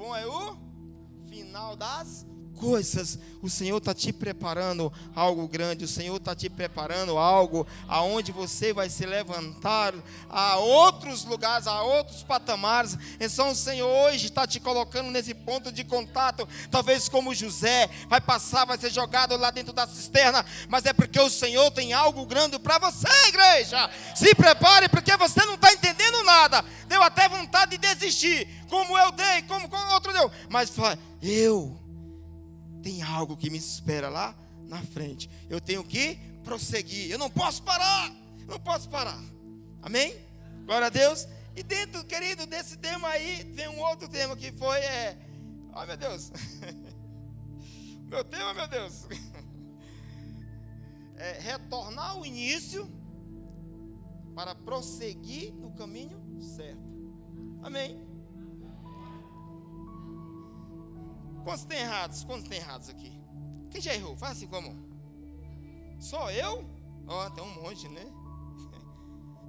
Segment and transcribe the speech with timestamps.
[0.00, 0.56] bom é o
[1.28, 2.26] final das
[2.60, 3.18] coisas.
[3.42, 5.84] O Senhor está te preparando algo grande.
[5.84, 9.94] O Senhor está te preparando algo aonde você vai se levantar
[10.28, 12.98] a outros lugares, a outros patamares.
[13.18, 16.46] Então o Senhor hoje está te colocando nesse ponto de contato.
[16.70, 20.44] Talvez como José vai passar, vai ser jogado lá dentro da cisterna.
[20.68, 23.88] Mas é porque o Senhor tem algo grande para você, igreja.
[24.14, 26.62] Se prepare, porque você não está entendendo nada.
[26.86, 30.30] Deu até vontade de desistir, como eu dei, como, como outro deu.
[30.50, 30.70] Mas
[31.22, 31.79] eu
[32.82, 34.34] tem algo que me espera lá
[34.66, 35.30] na frente.
[35.48, 37.10] Eu tenho que prosseguir.
[37.10, 38.12] Eu não posso parar.
[38.46, 39.22] não posso parar.
[39.82, 40.14] Amém?
[40.64, 41.26] Glória a Deus.
[41.56, 45.18] E dentro, querido, desse tema aí, vem um outro tema que foi é.
[45.72, 46.30] Ai meu Deus.
[48.08, 49.06] meu tema, meu Deus.
[51.22, 52.90] É retornar ao início
[54.34, 56.80] para prosseguir no caminho certo.
[57.62, 58.09] Amém?
[61.44, 62.24] Quantos tem errados?
[62.24, 63.20] Quantos tem errados aqui?
[63.70, 64.16] Quem já errou?
[64.16, 64.74] Faz assim como?
[65.98, 66.64] Só eu?
[67.06, 68.04] Ó, oh, tem um monte, né?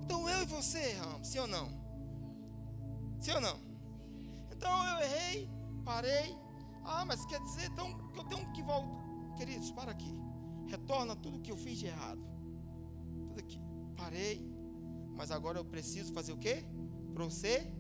[0.04, 1.70] Então eu e você erramos, sim ou não?
[3.20, 3.58] Sim ou não?
[4.52, 5.50] Então eu errei,
[5.86, 6.36] parei.
[6.84, 9.02] Ah, mas quer dizer então que eu tenho que voltar.
[9.38, 10.14] Queridos, para aqui.
[10.68, 12.22] Retorna tudo que eu fiz de errado.
[13.28, 13.62] Tudo aqui.
[13.96, 14.46] Parei.
[15.16, 16.66] Mas agora eu preciso fazer o quê?
[17.16, 17.72] Você?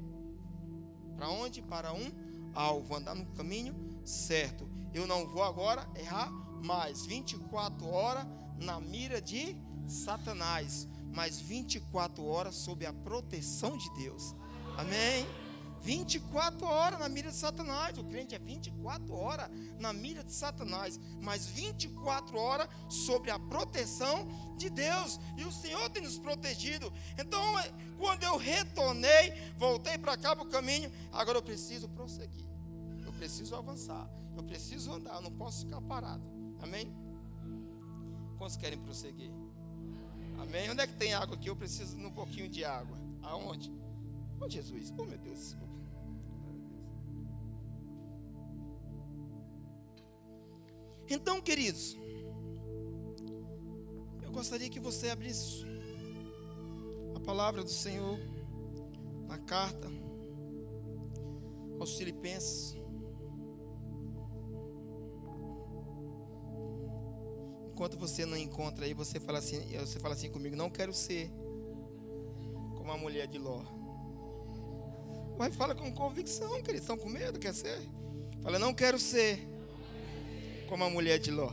[1.16, 1.62] Para onde?
[1.62, 2.12] Para um
[2.53, 2.96] alvo.
[2.96, 4.70] Andar no caminho certo.
[4.94, 6.32] Eu não vou agora errar
[6.64, 7.06] mais.
[7.06, 8.26] 24 horas
[8.60, 9.56] na mira de
[9.88, 14.36] Satanás, mas 24 horas sob a proteção de Deus.
[14.78, 15.26] Amém?
[15.82, 17.98] 24 horas na mira de Satanás.
[17.98, 19.50] O crente é 24 horas
[19.80, 24.28] na mira de Satanás, mas 24 horas sobre a proteção
[24.58, 25.20] de Deus.
[25.38, 26.92] E o Senhor tem nos protegido.
[27.18, 27.44] Então,
[27.98, 32.51] quando eu retornei, voltei para cá para o caminho, agora eu preciso prosseguir
[33.22, 36.24] preciso avançar, eu preciso andar, eu não posso ficar parado.
[36.60, 36.92] Amém?
[38.36, 39.32] Quantos querem prosseguir?
[40.40, 40.72] Amém?
[40.72, 41.48] Onde é que tem água aqui?
[41.48, 42.98] Eu preciso de um pouquinho de água.
[43.22, 43.72] Aonde?
[44.40, 44.92] Oh, Jesus.
[44.98, 45.76] Oh, meu Deus, desculpa.
[51.08, 51.96] Então, queridos,
[54.24, 55.64] eu gostaria que você abrisse
[57.16, 58.18] a palavra do Senhor
[59.28, 59.88] na carta
[61.80, 62.81] aos Filipenses.
[67.81, 71.31] Enquanto você não encontra aí, você fala assim, você fala assim comigo, não quero ser
[72.78, 73.64] como a mulher de Ló.
[75.36, 77.80] Mas fala com convicção, que eles estão com medo, quer ser?
[78.44, 79.40] Fala, não quero ser
[80.69, 81.52] como a mulher de Ló.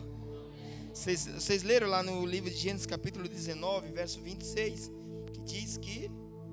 [0.93, 4.91] Vocês, vocês leram lá no livro de Gênesis capítulo 19, verso 26,
[5.33, 6.10] que diz que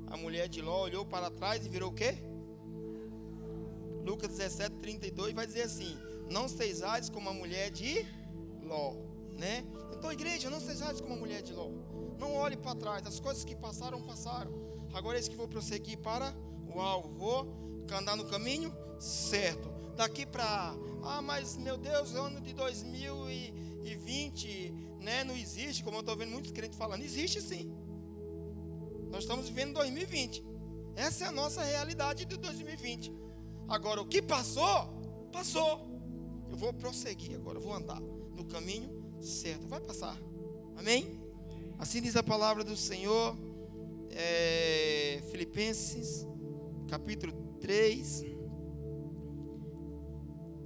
[0.08, 2.16] a mulher de Ló olhou para trás e virou o quê?
[4.06, 5.98] Lucas 17, 32 vai dizer assim:
[6.32, 8.06] Não sejais como a mulher de
[8.64, 9.05] Ló
[9.38, 9.66] né?
[9.94, 11.70] Então, igreja, não sejais como a mulher de Ló.
[12.20, 13.06] Não olhe para trás.
[13.06, 14.52] As coisas que passaram, passaram.
[14.94, 16.34] Agora é isso que vou prosseguir para
[16.74, 17.14] o alvo.
[17.14, 19.70] Vou andar no caminho certo.
[19.96, 20.76] Daqui para.
[21.04, 25.24] Ah, mas meu Deus, ano de 2020, né?
[25.24, 27.04] Não existe, como eu estou vendo muitos crentes falando.
[27.04, 27.72] Existe sim.
[29.10, 30.44] Nós estamos vivendo 2020.
[30.96, 33.14] Essa é a nossa realidade de 2020.
[33.68, 35.94] Agora, o que passou, passou.
[36.50, 39.68] Eu vou prosseguir agora, vou andar no caminho certo.
[39.68, 40.18] Vai passar.
[40.78, 41.20] Amém?
[41.78, 43.36] Assim diz a palavra do Senhor.
[44.12, 46.26] É, Filipenses,
[46.88, 48.24] capítulo 3,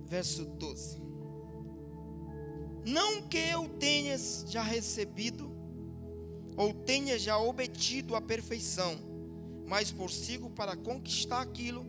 [0.06, 1.02] verso 12.
[2.86, 5.52] Não que eu tenhas já recebido,
[6.56, 9.00] ou tenha já obtido a perfeição,
[9.66, 11.86] mas prossigo para conquistar aquilo,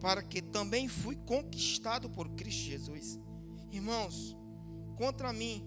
[0.00, 3.18] para que também fui conquistado por Cristo Jesus.
[3.70, 4.36] Irmãos,
[4.96, 5.64] contra mim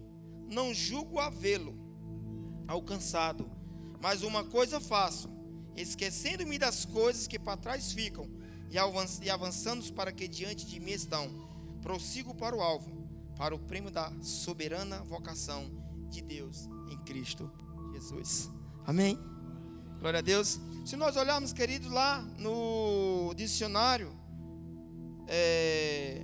[0.53, 1.77] não julgo havê-lo
[2.67, 3.49] alcançado,
[4.01, 5.29] mas uma coisa faço,
[5.75, 8.29] esquecendo-me das coisas que para trás ficam
[8.69, 11.29] e avançando para que diante de mim estão,
[11.81, 15.69] prossigo para o alvo, para o prêmio da soberana vocação
[16.09, 17.51] de Deus em Cristo
[17.93, 18.49] Jesus.
[18.85, 19.19] Amém?
[19.99, 20.59] Glória a Deus.
[20.85, 24.11] Se nós olharmos, queridos, lá no dicionário,
[25.27, 26.21] é,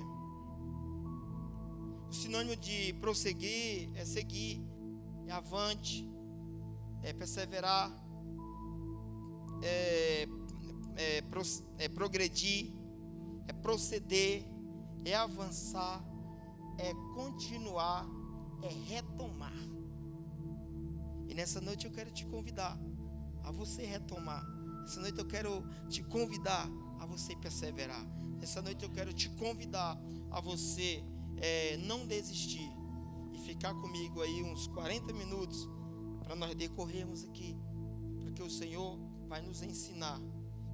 [2.09, 4.61] o sinônimo de prosseguir é seguir,
[5.27, 6.09] é avante,
[7.03, 7.91] é perseverar,
[9.61, 10.27] é,
[10.95, 11.23] é,
[11.77, 12.73] é progredir,
[13.47, 14.43] é proceder,
[15.05, 16.03] é avançar,
[16.79, 18.07] é continuar,
[18.63, 19.53] é retomar.
[21.27, 22.75] E nessa noite eu quero te convidar
[23.43, 24.43] a você retomar.
[24.83, 26.67] Essa noite eu quero te convidar
[26.99, 28.03] a você perseverar.
[28.41, 29.95] Essa noite eu quero te convidar
[30.31, 31.03] a você
[31.41, 32.69] é, não desistir
[33.33, 35.67] e ficar comigo aí uns 40 minutos
[36.23, 37.57] para nós decorrermos aqui,
[38.21, 38.97] porque o Senhor
[39.27, 40.19] vai nos ensinar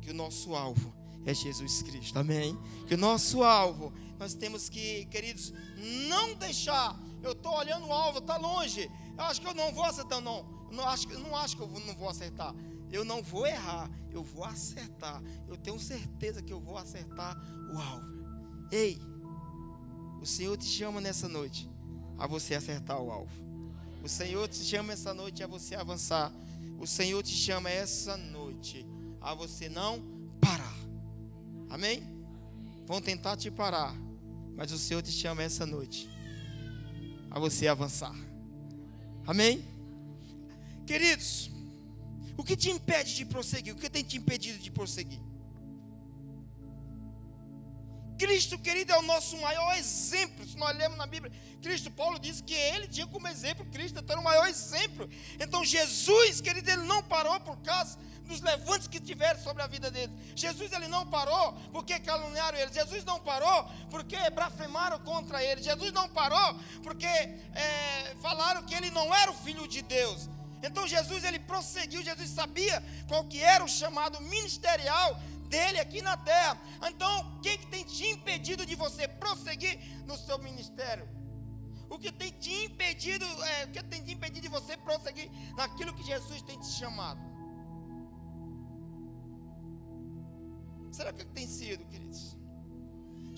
[0.01, 0.93] que o nosso alvo
[1.25, 2.57] é Jesus Cristo, amém?
[2.87, 5.51] Que o nosso alvo, nós temos que, queridos,
[6.07, 6.97] não deixar.
[7.23, 8.89] Eu estou olhando o alvo, está longe.
[9.17, 10.45] Eu acho que eu não vou acertar, não.
[10.69, 12.53] Eu não acho, eu não acho que eu não vou acertar.
[12.91, 15.21] Eu não vou errar, eu vou acertar.
[15.47, 17.35] Eu tenho certeza que eu vou acertar
[17.73, 18.07] o alvo.
[18.71, 18.99] Ei,
[20.25, 21.69] o Senhor te chama nessa noite
[22.17, 23.31] a você acertar o alvo.
[24.03, 26.33] O Senhor te chama essa noite a você avançar.
[26.79, 28.83] O Senhor te chama essa noite
[29.21, 30.03] a você não
[30.41, 30.75] parar.
[31.69, 32.01] Amém?
[32.87, 33.95] Vão tentar te parar,
[34.55, 36.09] mas o Senhor te chama essa noite
[37.29, 38.15] a você avançar.
[39.27, 39.63] Amém?
[40.87, 41.51] Queridos,
[42.35, 43.75] o que te impede de prosseguir?
[43.75, 45.19] O que tem te impedido de prosseguir?
[48.17, 50.45] Cristo, querido, é o nosso maior exemplo.
[50.45, 51.31] Se nós lemos na Bíblia,
[51.61, 55.09] Cristo, Paulo disse que ele tinha como exemplo Cristo, então era o maior exemplo.
[55.39, 59.89] Então, Jesus, querido, ele não parou por causa dos levantes que tiveram sobre a vida
[59.91, 60.11] dele.
[60.35, 62.73] Jesus, ele não parou porque caluniaram ele.
[62.73, 65.61] Jesus não parou porque blasfemaram contra ele.
[65.61, 70.29] Jesus não parou porque é, falaram que ele não era o filho de Deus.
[70.63, 75.21] Então Jesus ele prosseguiu, Jesus sabia qual que era o chamado ministerial
[75.55, 76.53] dele aqui na terra.
[76.89, 79.75] Então, o que, tem te impedido de você prosseguir
[80.09, 81.07] no seu ministério?
[81.93, 85.29] O que tem te impedido, é, o que tem te impedido de você prosseguir
[85.59, 87.21] naquilo que Jesus tem te chamado?
[90.97, 92.21] Será que tem sido, queridos?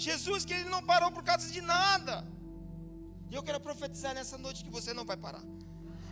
[0.08, 2.16] Jesus que ele não parou por causa de nada.
[3.30, 5.44] E eu quero profetizar nessa noite que você não vai parar.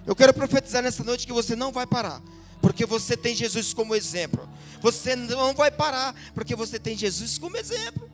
[0.10, 2.22] Eu quero profetizar nessa noite que você não vai parar,
[2.62, 4.48] porque você tem Jesus como exemplo.
[4.82, 8.10] Você não vai parar, porque você tem Jesus como exemplo.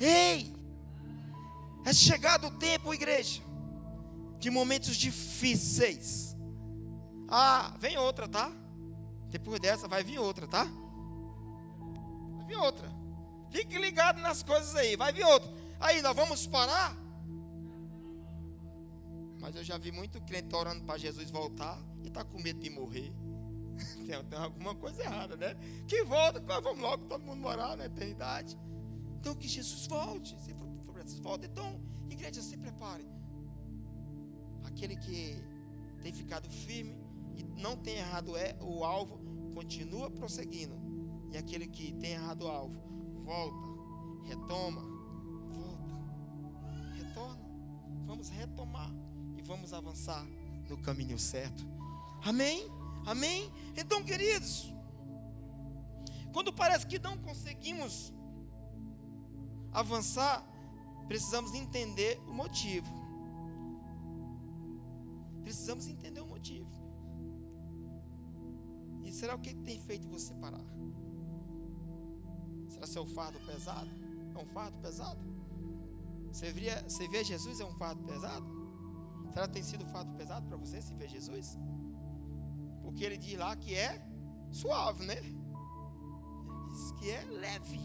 [0.00, 0.54] Ei,
[1.84, 3.42] é chegado o tempo, igreja,
[4.38, 6.34] de momentos difíceis.
[7.28, 8.50] Ah, vem outra, tá?
[9.28, 10.64] Depois dessa vai vir outra, tá?
[12.36, 12.90] Vai vir outra.
[13.50, 15.52] Fique ligado nas coisas aí, vai vir outra.
[15.78, 16.96] Aí, nós vamos parar?
[19.40, 22.70] Mas eu já vi muito crente orando para Jesus voltar e está com medo de
[22.70, 23.12] morrer.
[24.04, 25.54] Tem, tem, alguma coisa errada, né?
[25.86, 28.58] Que volta, vamos logo todo mundo morar na eternidade.
[29.18, 30.38] Então que Jesus volte.
[30.40, 31.46] Se for preciso, volte.
[31.46, 31.80] Então,
[32.10, 33.06] igreja, se prepare.
[34.64, 35.36] Aquele que
[36.02, 36.96] tem ficado firme
[37.36, 39.18] e não tem errado é o alvo,
[39.54, 40.76] continua prosseguindo.
[41.32, 42.80] E aquele que tem errado o alvo,
[43.24, 44.82] volta, retoma,
[45.52, 47.44] volta, retorna.
[48.06, 49.04] Vamos retomar
[49.44, 50.26] vamos avançar
[50.68, 51.64] no caminho certo.
[52.24, 52.66] Amém?
[53.06, 53.52] Amém?
[53.76, 54.72] Então, queridos,
[56.32, 58.12] quando parece que não conseguimos
[59.72, 60.44] avançar,
[61.06, 62.88] precisamos entender o motivo.
[65.42, 66.72] Precisamos entender o motivo.
[69.04, 70.64] E será o que tem feito você parar?
[72.68, 73.90] Será seu fardo pesado?
[74.34, 75.20] É um fardo pesado?
[76.32, 78.44] Você vê, você vê Jesus é um fardo pesado?
[79.32, 81.58] Será que tem sido um fato pesado para você se ver Jesus?
[82.94, 84.00] Porque ele diz lá que é
[84.52, 85.18] suave, né?
[85.18, 85.36] Ele
[86.70, 87.80] diz que é leve.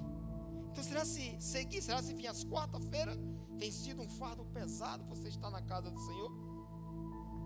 [0.71, 3.17] Então será se seguir, será se vir às quarta-feira
[3.57, 6.31] tem sido um fardo pesado você está na casa do Senhor?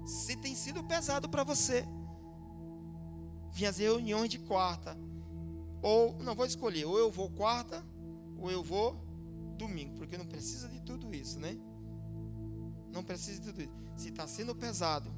[0.05, 1.85] Se tem sido pesado para você,
[3.53, 4.97] vir às reuniões de quarta,
[5.81, 7.81] ou não vou escolher, ou eu vou quarta,
[8.37, 9.01] ou eu vou
[9.57, 11.57] domingo, porque não precisa de tudo isso, né?
[12.91, 13.73] Não precisa de tudo isso.
[13.95, 15.09] Se está sendo pesado,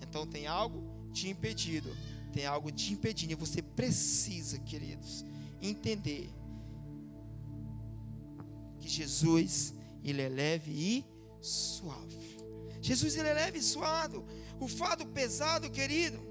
[0.00, 1.94] então tem algo te impedido.
[2.32, 3.32] Tem algo te impedindo.
[3.32, 5.24] E você precisa, queridos,
[5.60, 6.30] entender
[8.78, 11.04] que Jesus, ele é leve e
[11.40, 12.38] suave.
[12.80, 14.22] Jesus, ele é leve e suave.
[14.58, 16.30] O fardo pesado, querido.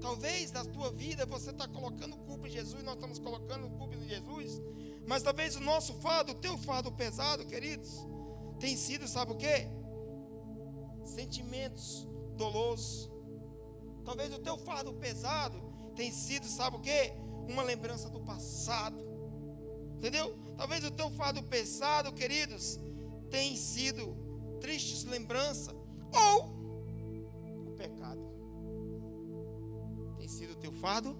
[0.00, 4.08] Talvez na tua vida você está colocando culpa em Jesus, nós estamos colocando culpa em
[4.08, 4.60] Jesus.
[5.06, 7.90] Mas talvez o nosso fardo, o teu fardo pesado, queridos,
[8.58, 9.68] tem sido, sabe o que?
[11.04, 13.09] Sentimentos dolosos.
[14.04, 15.60] Talvez o teu fardo pesado
[15.94, 17.12] tem sido, sabe o que?
[17.48, 18.98] Uma lembrança do passado.
[19.96, 20.36] Entendeu?
[20.56, 22.78] Talvez o teu fardo pesado, queridos,
[23.30, 24.16] tem sido
[24.60, 25.74] tristes lembranças
[26.12, 26.46] ou
[27.66, 28.20] o pecado.
[30.16, 31.16] Tem sido o teu fardo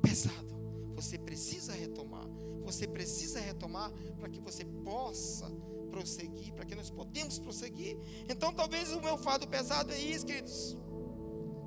[0.00, 0.52] pesado.
[0.94, 2.26] Você precisa retomar.
[2.64, 5.50] Você precisa retomar para que você possa
[5.90, 7.98] prosseguir, para que nós podemos prosseguir.
[8.28, 10.76] Então, talvez o meu fardo pesado é isso, queridos.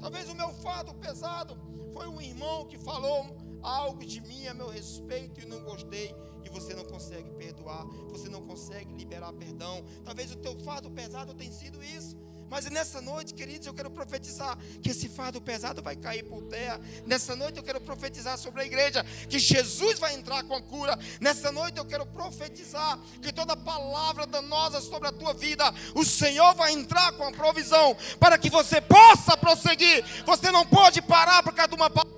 [0.06, 1.58] Talvez o meu fardo pesado
[1.92, 3.26] foi um irmão que falou
[3.64, 8.30] algo de mim a meu respeito e não gostei e você não consegue perdoar, você
[8.30, 9.84] não consegue liberar perdão.
[10.04, 12.16] Talvez o teu fardo pesado tenha sido isso.
[12.50, 16.80] Mas nessa noite, queridos, eu quero profetizar que esse fardo pesado vai cair por terra.
[17.06, 20.98] Nessa noite eu quero profetizar sobre a igreja que Jesus vai entrar com a cura.
[21.20, 26.54] Nessa noite eu quero profetizar que toda palavra danosa sobre a tua vida, o Senhor
[26.54, 30.06] vai entrar com a provisão para que você possa prosseguir.
[30.25, 32.16] Você não pode parar por causa de uma palavra.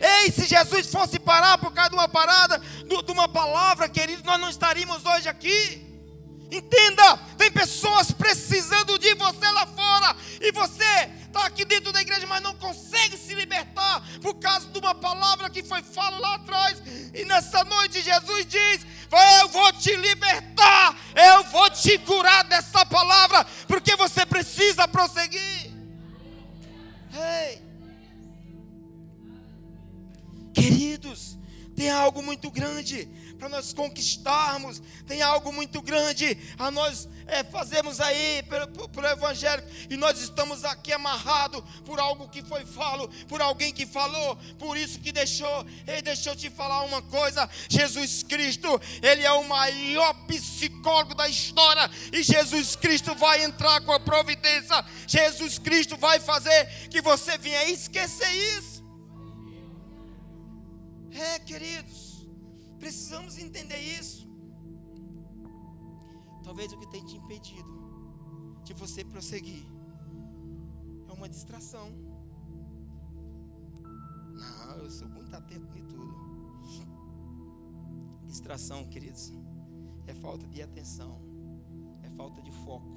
[0.00, 4.40] Ei, se Jesus fosse parar por causa de uma parada, de uma palavra, queridos, nós
[4.40, 5.85] não estaríamos hoje aqui.
[6.50, 10.84] Entenda, tem pessoas precisando de você lá fora, e você
[11.26, 15.50] está aqui dentro da igreja, mas não consegue se libertar por causa de uma palavra
[15.50, 16.82] que foi falada lá atrás.
[17.12, 18.86] E nessa noite Jesus diz:
[19.40, 25.74] Eu vou te libertar, eu vou te curar dessa palavra, porque você precisa prosseguir.
[30.54, 31.36] Queridos,
[31.74, 38.00] tem algo muito grande para nós conquistarmos, tem algo muito grande a nós é, fazermos
[38.00, 43.40] aí pelo, pelo Evangelho, e nós estamos aqui amarrados por algo que foi falo, por
[43.40, 48.22] alguém que falou, por isso que deixou, ei, deixa eu te falar uma coisa: Jesus
[48.22, 54.00] Cristo, Ele é o maior psicólogo da história, e Jesus Cristo vai entrar com a
[54.00, 58.76] providência, Jesus Cristo vai fazer que você venha esquecer isso.
[61.12, 62.05] É, queridos,
[62.78, 64.26] precisamos entender isso.
[66.42, 67.76] Talvez o que tem te impedido
[68.64, 69.66] de você prosseguir
[71.08, 71.90] é uma distração.
[74.32, 76.14] Não, eu sou muito atento em tudo.
[78.26, 79.32] Distração, queridos,
[80.06, 81.20] é falta de atenção,
[82.02, 82.96] é falta de foco.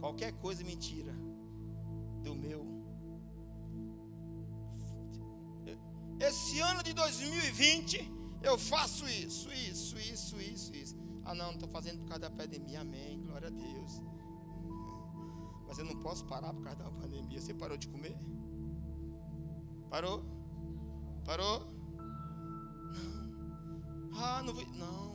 [0.00, 1.14] Qualquer coisa mentira
[2.22, 2.81] do meu
[6.28, 8.12] Esse ano de 2020
[8.42, 10.96] eu faço isso, isso, isso, isso, isso.
[11.24, 12.80] Ah, não, estou fazendo por causa da pandemia.
[12.80, 13.20] Amém.
[13.24, 14.02] Glória a Deus.
[15.66, 17.40] Mas eu não posso parar por causa da pandemia.
[17.40, 18.16] Você parou de comer?
[19.90, 20.24] Parou?
[21.24, 21.66] Parou?
[22.92, 24.10] Não.
[24.14, 24.66] Ah, não vou.
[24.66, 25.12] Não.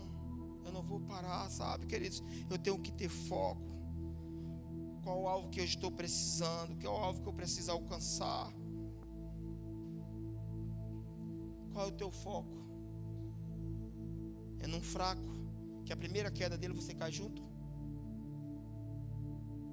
[0.65, 2.21] Eu não vou parar, sabe, queridos?
[2.49, 3.61] Eu tenho que ter foco.
[5.03, 6.77] Qual o alvo que eu estou precisando?
[6.81, 8.51] Qual é o alvo que eu preciso alcançar?
[11.77, 12.57] Qual é o teu foco?
[14.57, 15.29] É num fraco,
[15.85, 17.43] que a primeira queda dele você cai junto?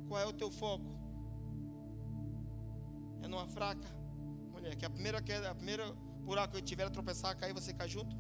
[0.06, 0.84] Qual é o teu foco?
[3.23, 3.88] É numa fraca,
[4.52, 5.90] mulher, que a primeira queda, a primeira
[6.26, 8.14] buraco que eu tiver a tropeçar, cair, você cai junto?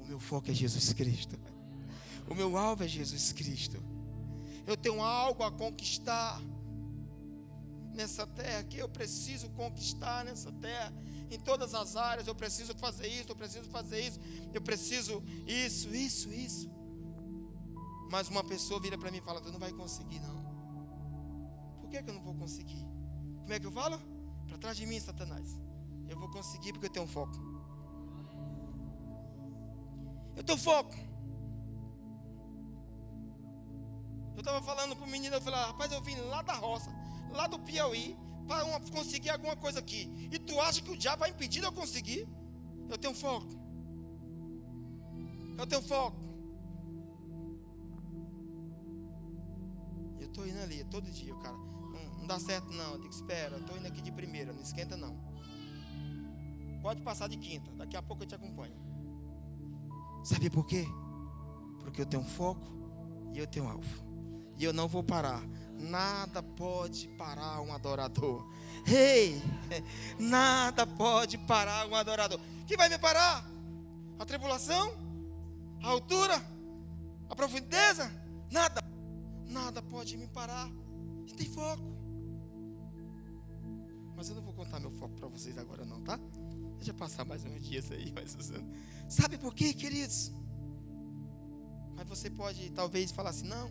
[0.00, 1.38] O meu foco é Jesus Cristo.
[2.28, 3.76] O meu alvo é Jesus Cristo.
[4.66, 6.42] Eu tenho algo a conquistar
[7.92, 10.92] nessa terra que eu preciso conquistar nessa terra
[11.30, 12.26] em todas as áreas.
[12.26, 14.20] Eu preciso fazer isso, eu preciso fazer isso,
[14.52, 16.70] eu preciso isso, isso, isso.
[18.10, 20.40] Mas uma pessoa vira para mim e fala: Tu não vai conseguir, não.
[21.80, 22.84] Por que, que eu não vou conseguir?
[23.42, 24.00] Como é que eu falo?
[24.46, 25.58] Para trás de mim, Satanás.
[26.08, 27.36] Eu vou conseguir porque eu tenho foco.
[30.36, 30.94] Eu tenho foco.
[34.34, 36.90] Eu estava falando para o menino, eu falei, rapaz, eu vim lá da roça,
[37.32, 40.28] lá do Piauí, para conseguir alguma coisa aqui.
[40.30, 42.28] E tu acha que o diabo vai impedir de eu conseguir?
[42.88, 43.48] Eu tenho foco.
[45.56, 46.18] Eu tenho foco.
[50.18, 51.56] Eu estou indo ali todo dia, cara.
[51.56, 52.94] Não, não dá certo não.
[52.94, 55.16] Eu digo, espera, eu estou indo aqui de primeira, não esquenta não.
[56.82, 58.74] Pode passar de quinta, daqui a pouco eu te acompanho.
[60.24, 60.86] Sabe por quê?
[61.80, 62.66] Porque eu tenho foco
[63.34, 64.04] e eu tenho alvo.
[64.58, 65.42] E eu não vou parar
[65.80, 68.46] Nada pode parar um adorador.
[68.86, 69.40] Ei,
[70.18, 72.38] nada pode parar um adorador.
[72.66, 73.44] Que vai me parar?
[74.18, 74.92] A tribulação?
[75.82, 76.40] A altura?
[77.30, 78.12] A profundeza?
[78.50, 78.82] Nada.
[79.46, 80.70] Nada pode me parar.
[81.36, 81.82] Tem foco.
[84.14, 86.20] Mas eu não vou contar meu foco para vocês agora não, tá?
[86.76, 88.36] Deixa passar mais uns dias aí, mas
[89.08, 90.30] sabe por quê, queridos?
[91.96, 93.70] Mas você pode talvez falar assim, não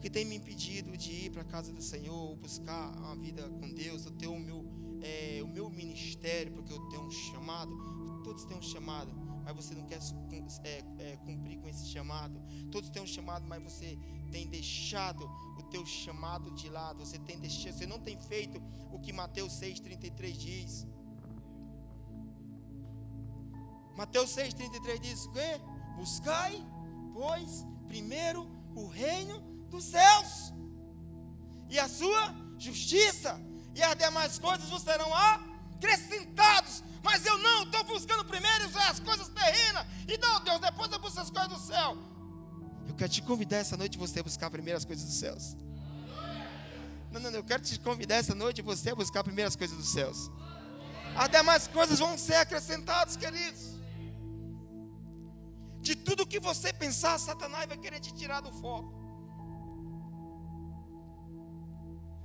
[0.00, 3.72] que tem me impedido de ir para a casa do Senhor, buscar uma vida com
[3.72, 4.64] Deus, eu tenho o meu,
[5.02, 7.70] é, o meu ministério, porque eu tenho um chamado.
[8.24, 9.12] Todos têm um chamado,
[9.44, 10.00] mas você não quer
[10.64, 12.40] é, é, cumprir com esse chamado.
[12.70, 13.98] Todos têm um chamado, mas você
[14.30, 15.24] tem deixado
[15.58, 17.04] o teu chamado de lado.
[17.04, 20.86] Você tem deixado, você não tem feito o que Mateus 6,33 diz.
[23.96, 25.60] Mateus 6,33 diz o quê?
[25.96, 26.66] Buscai,
[27.12, 30.52] pois, primeiro o reino dos céus
[31.68, 33.40] e a sua justiça,
[33.74, 36.82] e as demais coisas vos serão acrescentados.
[37.02, 39.86] Mas eu não, estou buscando primeiro as coisas terrenas.
[40.06, 41.96] E não, Deus, depois eu busco as coisas do céu.
[42.86, 45.56] Eu quero te convidar essa noite você a buscar primeiro as coisas dos céus.
[47.10, 49.76] Não, não, não, eu quero te convidar essa noite você a buscar primeiro as coisas
[49.76, 50.30] dos céus.
[51.16, 53.80] As demais coisas vão ser acrescentadas, queridos.
[55.80, 58.99] De tudo que você pensar, Satanás vai querer te tirar do foco.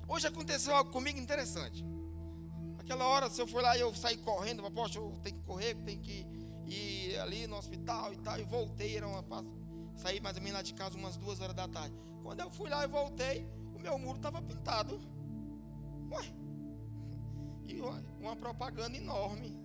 [0.07, 1.83] Hoje aconteceu algo comigo interessante.
[2.77, 5.73] Aquela hora, se eu for lá e eu saí correndo, poxa, eu tenho que correr,
[5.83, 6.27] tenho que
[6.67, 9.43] ir ali no hospital e tal, e voltei, era uma,
[9.95, 11.95] saí mais ou menos lá de casa umas duas horas da tarde.
[12.21, 14.99] Quando eu fui lá e voltei, o meu muro estava pintado.
[16.11, 16.25] Ué,
[17.67, 19.59] e uma, uma propaganda enorme.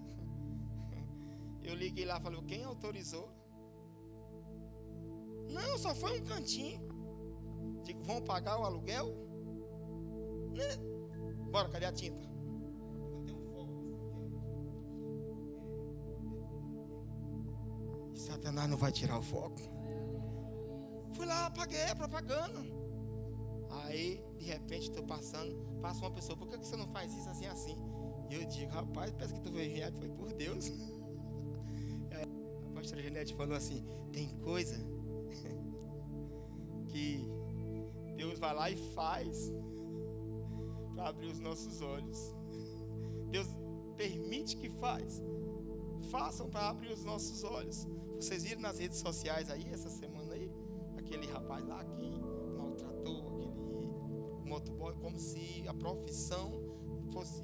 [1.62, 3.28] Eu liguei lá e falei, quem autorizou?
[5.50, 6.80] Não, só foi um cantinho.
[7.84, 9.29] Digo, vão pagar o aluguel?
[10.52, 10.76] Né?
[11.50, 12.28] Bora, cadê a tinta?
[18.14, 19.60] E Satanás não vai tirar o foco.
[21.14, 22.60] Fui lá, apaguei a propaganda.
[23.70, 27.46] Aí, de repente, estou passando, passa uma pessoa, por que você não faz isso assim
[27.46, 27.76] assim?
[28.28, 30.70] E eu digo, rapaz, parece que tu veio enviado, foi por Deus.
[32.10, 32.24] Aí,
[32.68, 34.76] a pastora Genete falou assim: tem coisa
[36.86, 37.24] que
[38.16, 39.52] Deus vai lá e faz
[41.00, 42.34] para abrir os nossos olhos.
[43.30, 43.48] Deus
[43.96, 45.22] permite que faz.
[46.10, 47.86] Façam para abrir os nossos olhos.
[48.16, 50.52] Vocês viram nas redes sociais aí essa semana aí
[50.98, 52.20] aquele rapaz lá que
[52.54, 53.54] maltratou aquele
[54.44, 56.52] motoboy como se a profissão
[57.12, 57.42] fosse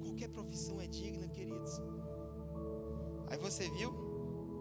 [0.00, 1.80] qualquer profissão é digna, queridos.
[3.26, 3.92] Aí você viu?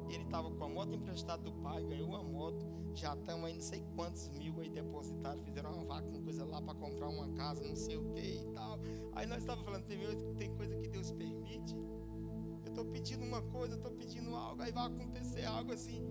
[0.09, 2.65] Ele estava com a moto emprestada do pai, ganhou uma moto.
[2.95, 5.43] Já estamos aí não sei quantos mil aí depositados.
[5.43, 8.45] Fizeram uma vaca, uma coisa lá para comprar uma casa, não sei o que e
[8.53, 8.79] tal.
[9.13, 9.99] Aí nós estávamos falando, tem,
[10.35, 11.75] tem coisa que Deus permite.
[12.63, 16.03] Eu estou pedindo uma coisa, estou pedindo algo, aí vai acontecer algo assim.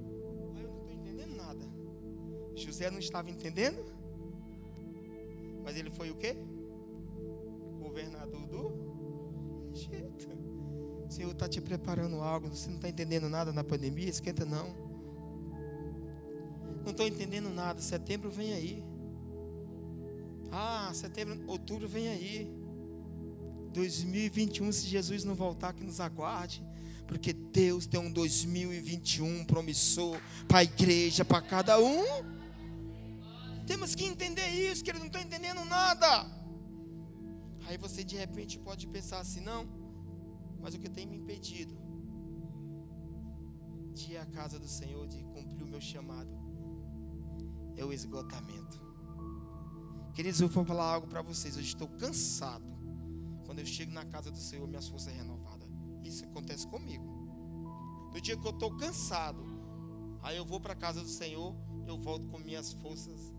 [0.54, 1.64] Aí eu não estou entendendo nada.
[2.56, 3.84] José não estava entendendo?
[5.62, 6.36] Mas ele foi o quê?
[7.80, 10.28] Governador do Egito.
[11.06, 14.81] O Senhor está te preparando algo, você não está entendendo nada na pandemia, esquenta não.
[16.82, 18.84] Não estou entendendo nada, setembro vem aí.
[20.50, 22.50] Ah, setembro, outubro vem aí.
[23.72, 26.62] 2021, se Jesus não voltar, que nos aguarde.
[27.06, 30.18] Porque Deus tem um 2021 promissor
[30.48, 32.04] para a igreja, para cada um.
[33.66, 36.26] Temos que entender isso, que ele não está entendendo nada.
[37.66, 39.66] Aí você de repente pode pensar assim, não.
[40.60, 41.74] Mas o que tem me impedido
[43.94, 46.30] de ir à casa do Senhor, de cumprir o meu chamado,
[47.82, 48.80] é o esgotamento.
[50.14, 51.56] Queridos, eu vou falar algo para vocês.
[51.56, 52.64] Eu estou cansado.
[53.44, 55.68] Quando eu chego na casa do Senhor, minhas forças renovadas.
[56.02, 57.04] Isso acontece comigo.
[58.12, 59.44] No dia que eu estou cansado,
[60.22, 61.54] aí eu vou para a casa do Senhor,
[61.86, 63.32] eu volto com minhas forças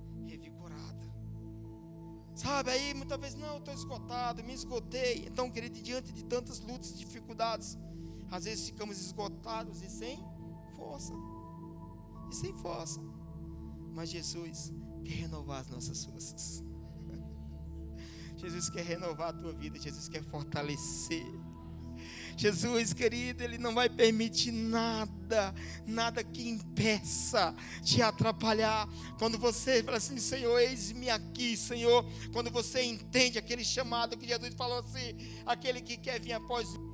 [2.35, 5.25] Sabe, aí muitas vezes, não, eu estou esgotado, me esgotei.
[5.27, 7.77] Então, querido, diante de tantas lutas e dificuldades,
[8.31, 10.17] às vezes ficamos esgotados e sem
[10.75, 11.13] força.
[12.31, 12.99] E sem força.
[13.93, 14.73] Mas Jesus
[15.05, 16.63] quer renovar as nossas forças.
[18.37, 21.25] Jesus quer renovar a tua vida, Jesus quer fortalecer.
[22.35, 25.53] Jesus, querido, Ele não vai permitir nada,
[25.85, 28.87] nada que impeça te atrapalhar.
[29.19, 32.03] Quando você fala assim, Senhor, eis-me aqui, Senhor.
[32.31, 36.92] Quando você entende aquele chamado que Jesus falou assim, aquele que quer vir após mim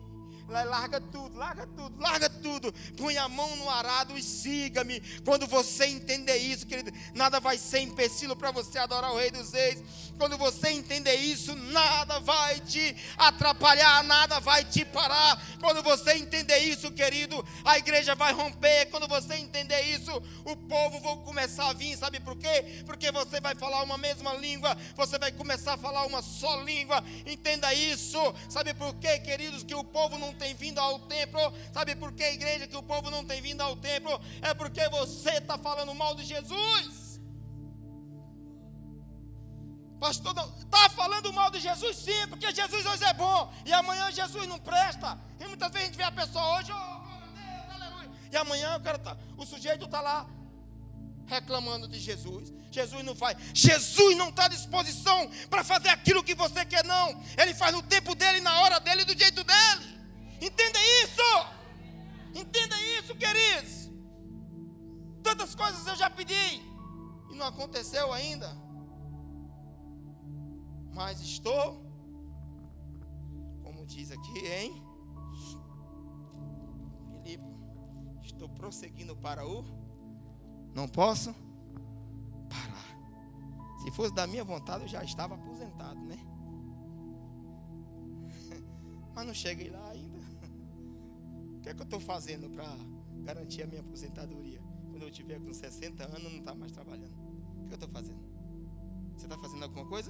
[0.50, 2.74] larga tudo, larga tudo, larga tudo.
[2.98, 5.00] Põe a mão no arado e siga-me.
[5.24, 9.54] Quando você entender isso, querido, nada vai ser empecilho para você adorar o Rei dos
[9.54, 9.84] Reis.
[10.18, 15.42] Quando você entender isso, nada vai te atrapalhar, nada vai te parar.
[15.60, 18.88] Quando você entender isso, querido, a igreja vai romper.
[18.88, 20.12] Quando você entender isso,
[20.44, 21.98] o povo vai começar a vir.
[21.98, 22.84] Sabe por quê?
[22.86, 27.04] Porque você vai falar uma mesma língua, você vai começar a falar uma só língua.
[27.26, 28.20] Entenda isso.
[28.50, 31.42] Sabe por quê, queridos, que o povo não tem vindo ao templo.
[31.72, 34.20] Sabe por que, igreja, que o povo não tem vindo ao templo?
[34.42, 37.10] É porque você está falando mal de Jesus.
[40.00, 44.48] Pastor, está falando mal de Jesus sim, porque Jesus hoje é bom e amanhã Jesus
[44.48, 45.20] não presta.
[45.40, 48.10] E muitas vezes a gente vê a pessoa hoje, oh, Deus, aleluia.
[48.32, 50.26] E amanhã o, cara tá, o sujeito está lá
[51.28, 52.54] reclamando de Jesus.
[52.72, 53.38] Jesus não faz.
[53.54, 57.22] Jesus não está à disposição para fazer aquilo que você quer, não.
[57.38, 59.99] Ele faz no tempo dele, na hora dele, do jeito dele.
[60.42, 61.22] Entenda isso.
[62.34, 63.90] Entenda isso, queridos.
[65.24, 66.62] Tantas coisas eu já pedi
[67.30, 68.50] e não aconteceu ainda.
[70.94, 71.90] Mas estou
[73.90, 74.84] diz aqui, hein?
[77.12, 77.44] Filipe,
[78.22, 79.66] estou prosseguindo para o.
[80.76, 81.34] Não posso
[82.48, 83.80] parar.
[83.84, 86.20] Se fosse da minha vontade, eu já estava aposentado, né?
[89.16, 90.19] Mas não cheguei lá ainda.
[91.60, 92.66] O que é que eu estou fazendo para
[93.26, 94.62] garantir a minha aposentadoria?
[94.90, 97.14] Quando eu tiver com 60 anos, não está mais trabalhando.
[97.64, 98.24] O que eu estou fazendo?
[99.14, 100.10] Você está fazendo alguma coisa?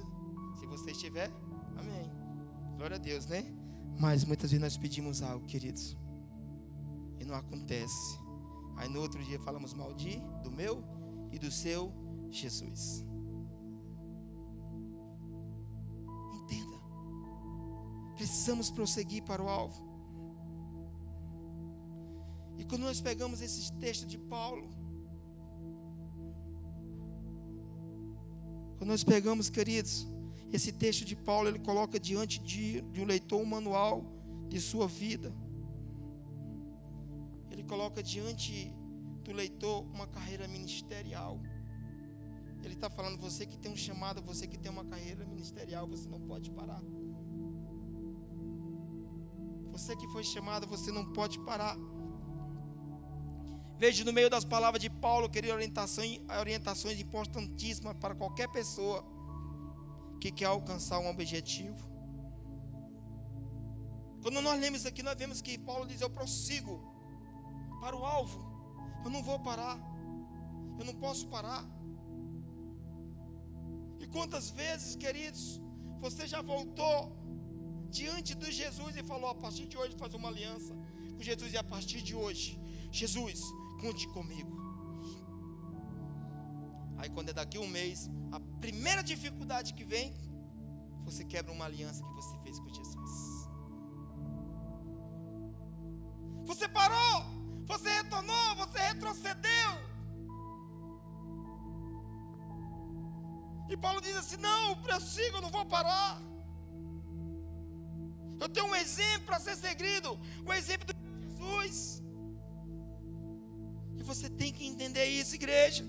[0.60, 1.28] Se você estiver,
[1.76, 2.08] amém.
[2.76, 3.44] Glória a Deus, né?
[3.98, 5.98] Mas muitas vezes nós pedimos algo, queridos,
[7.18, 8.16] e não acontece.
[8.76, 10.84] Aí no outro dia falamos mal de, do meu
[11.32, 11.92] e do seu
[12.30, 13.04] Jesus.
[16.32, 16.76] Entenda.
[18.14, 19.89] Precisamos prosseguir para o alvo.
[22.60, 24.68] E quando nós pegamos esse texto de Paulo,
[28.76, 30.06] quando nós pegamos, queridos,
[30.52, 34.04] esse texto de Paulo, ele coloca diante de, de um leitor um manual
[34.46, 35.32] de sua vida.
[37.50, 38.70] Ele coloca diante
[39.24, 41.40] do leitor uma carreira ministerial.
[42.62, 46.06] Ele está falando, você que tem um chamado, você que tem uma carreira ministerial, você
[46.06, 46.82] não pode parar.
[49.72, 51.74] Você que foi chamado, você não pode parar.
[53.82, 59.02] Veja no meio das palavras de Paulo, queria orientações, orientações importantíssimas para qualquer pessoa
[60.20, 61.82] que quer alcançar um objetivo.
[64.22, 66.74] Quando nós lemos aqui, nós vemos que Paulo diz: Eu prossigo
[67.80, 68.38] para o alvo,
[69.02, 69.78] eu não vou parar,
[70.78, 71.64] eu não posso parar.
[73.98, 75.58] E quantas vezes, queridos,
[76.02, 76.98] você já voltou
[77.88, 80.74] diante de Jesus e falou: A partir de hoje, faz uma aliança
[81.16, 82.60] com Jesus, e a partir de hoje,
[82.92, 83.40] Jesus,
[83.80, 84.54] conte comigo.
[86.98, 90.08] Aí quando é daqui um mês, a primeira dificuldade que vem,
[91.04, 93.14] você quebra uma aliança que você fez com Jesus.
[96.50, 97.16] Você parou,
[97.66, 99.72] você retornou, você retrocedeu.
[103.70, 104.64] E Paulo diz assim: Não,
[104.94, 106.20] eu sigo, eu não vou parar.
[108.40, 112.02] Eu tenho um exemplo para ser seguido, o exemplo de Jesus.
[114.00, 115.84] E você tem que entender isso, igreja.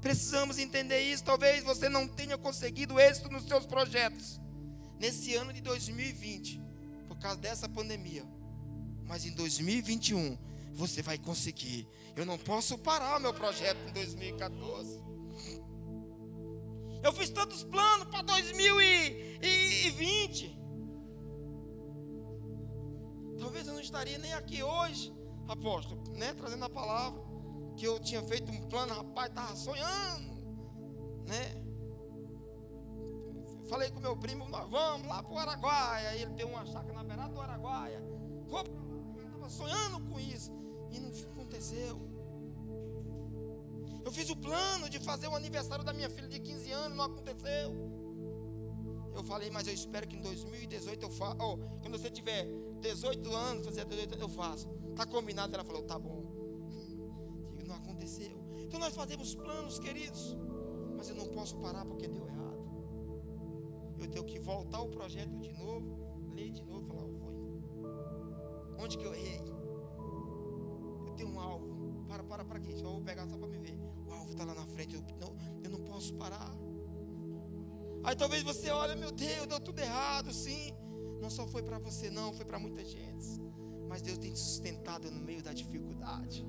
[0.00, 1.24] Precisamos entender isso.
[1.24, 4.40] Talvez você não tenha conseguido êxito nos seus projetos
[4.98, 6.62] nesse ano de 2020,
[7.08, 8.24] por causa dessa pandemia.
[9.04, 10.38] Mas em 2021
[10.72, 11.88] você vai conseguir.
[12.14, 15.04] Eu não posso parar o meu projeto em 2014.
[17.02, 20.56] Eu fiz tantos planos para 2020.
[23.38, 25.12] Talvez eu não estaria nem aqui hoje,
[25.48, 27.22] apóstolo, né, trazendo a palavra
[27.76, 30.34] que eu tinha feito um plano, rapaz, estava sonhando,
[31.26, 31.66] né?
[33.68, 36.14] Falei com meu primo, nós vamos lá para o Araguaia.
[36.16, 38.00] Ele tem uma chácara na beirada do Araguaia.
[38.44, 40.52] Estava sonhando com isso.
[40.92, 42.00] E não aconteceu.
[44.04, 47.04] Eu fiz o plano de fazer o aniversário da minha filha de 15 anos, não
[47.06, 47.74] aconteceu.
[49.12, 51.36] Eu falei, mas eu espero que em 2018 eu faça.
[51.42, 52.46] Oh, quando você tiver
[52.80, 54.68] 18 anos, fazer 18 anos, eu faço.
[54.90, 55.54] Está combinado?
[55.54, 56.36] Ela falou, tá bom
[57.76, 58.36] aconteceu.
[58.58, 60.36] Então nós fazemos planos, queridos,
[60.96, 62.56] mas eu não posso parar porque deu errado.
[63.98, 68.84] Eu tenho que voltar o projeto de novo, ler de novo e falar: foi.
[68.84, 69.40] Onde que eu errei?
[71.06, 72.04] Eu tenho um alvo.
[72.06, 72.72] Para, para, para quê?
[72.76, 73.78] Só vou pegar só para me ver.
[74.06, 74.94] O alvo está lá na frente.
[74.94, 76.54] Eu não, eu não posso parar.
[78.04, 80.72] Aí talvez você olha, meu Deus, deu tudo errado, sim.
[81.26, 83.42] Não só foi para você, não, foi para muita gente.
[83.88, 86.46] Mas Deus tem te sustentado no meio da dificuldade.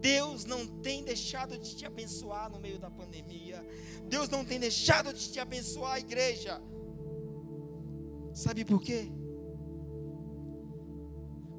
[0.00, 3.60] Deus não tem deixado de te abençoar no meio da pandemia.
[4.08, 6.62] Deus não tem deixado de te abençoar, a igreja.
[8.32, 9.10] Sabe por quê?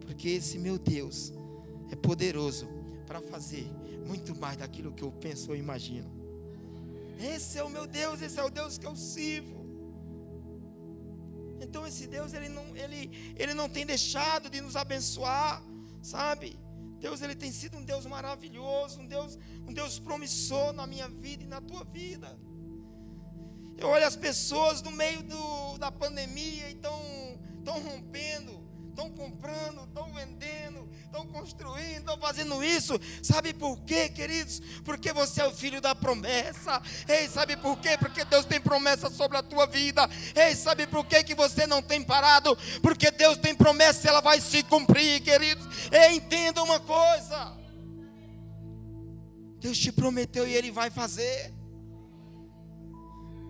[0.06, 1.34] Porque esse meu Deus
[1.92, 2.70] é poderoso
[3.06, 3.70] para fazer
[4.08, 6.10] muito mais daquilo que eu penso ou imagino.
[7.20, 9.61] Esse é o meu Deus, esse é o Deus que eu sirvo.
[11.62, 15.64] Então esse Deus ele não, ele, ele não tem deixado de nos abençoar,
[16.02, 16.60] sabe?
[17.00, 21.44] Deus ele tem sido um Deus maravilhoso, um Deus, um Deus promissor na minha vida
[21.44, 22.38] e na tua vida.
[23.78, 28.61] Eu olho as pessoas no meio do, da pandemia e estão rompendo,
[29.02, 33.00] estão comprando, estão vendendo, estão construindo, estão fazendo isso.
[33.24, 34.62] Sabe por quê, queridos?
[34.84, 36.82] Porque você é o filho da promessa.
[37.08, 37.98] Ei, sabe por quê?
[37.98, 40.08] Porque Deus tem promessa sobre a tua vida.
[40.36, 42.56] Ei, sabe por quê que você não tem parado?
[42.82, 45.68] Porque Deus tem promessa e ela vai se cumprir, queridos.
[45.92, 47.58] Ei, entenda uma coisa.
[49.60, 51.61] Deus te prometeu e Ele vai fazer.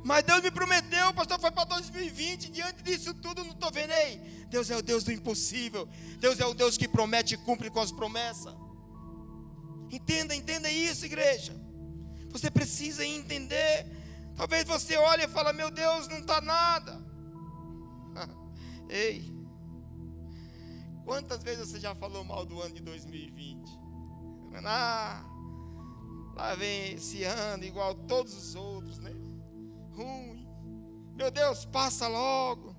[0.03, 2.51] Mas Deus me prometeu, pastor, foi para 2020.
[2.51, 3.91] Diante disso tudo, não estou vendo.
[3.91, 4.17] Ei,
[4.49, 5.87] Deus é o Deus do impossível.
[6.19, 8.53] Deus é o Deus que promete e cumpre com as promessas.
[9.91, 11.53] Entenda, entenda isso, igreja.
[12.29, 13.85] Você precisa entender.
[14.35, 16.99] Talvez você olhe e fale, meu Deus, não está nada.
[18.89, 19.31] Ei,
[21.05, 23.79] quantas vezes você já falou mal do ano de 2020?
[24.63, 25.23] Ah,
[26.35, 29.13] lá vem esse ano igual todos os outros, né?
[29.91, 30.47] Ruim.
[31.15, 32.75] Meu Deus, passa logo.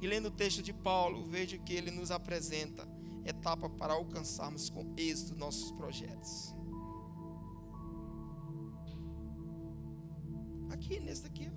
[0.00, 2.88] E lendo o texto de Paulo, vejo que ele nos apresenta
[3.24, 6.54] etapa para alcançarmos com êxito nossos projetos.
[10.70, 11.52] Aqui, nesse daqui.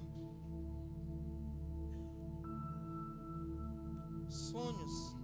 [4.29, 5.15] Sonhos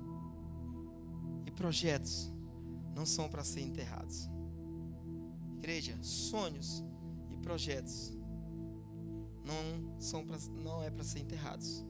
[1.46, 2.32] e projetos
[2.96, 4.30] não são para ser enterrados.
[5.58, 6.84] Igreja, sonhos
[7.42, 8.14] projetos
[9.44, 11.84] não são pra, não é para ser enterrados.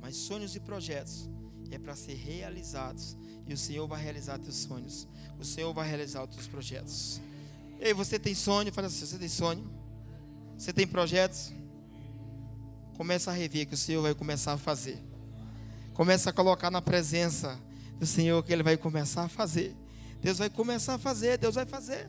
[0.00, 1.28] Mas sonhos e projetos
[1.70, 3.16] é para ser realizados.
[3.46, 5.06] E o Senhor vai realizar teus sonhos.
[5.38, 7.20] O Senhor vai realizar os teus projetos.
[7.78, 8.72] Ei, você tem sonho?
[8.72, 9.64] Fala assim, você tem sonho?
[10.56, 11.52] Você tem projetos?
[12.96, 14.98] Começa a rever que o Senhor vai começar a fazer.
[15.92, 17.58] Começa a colocar na presença
[17.98, 19.76] do Senhor que Ele vai começar a fazer.
[20.20, 22.08] Deus vai começar a fazer, Deus vai fazer.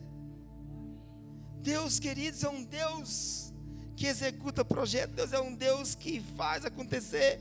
[1.66, 3.52] Deus, queridos, é um Deus
[3.96, 7.40] que executa projeto, Deus é um Deus que faz acontecer.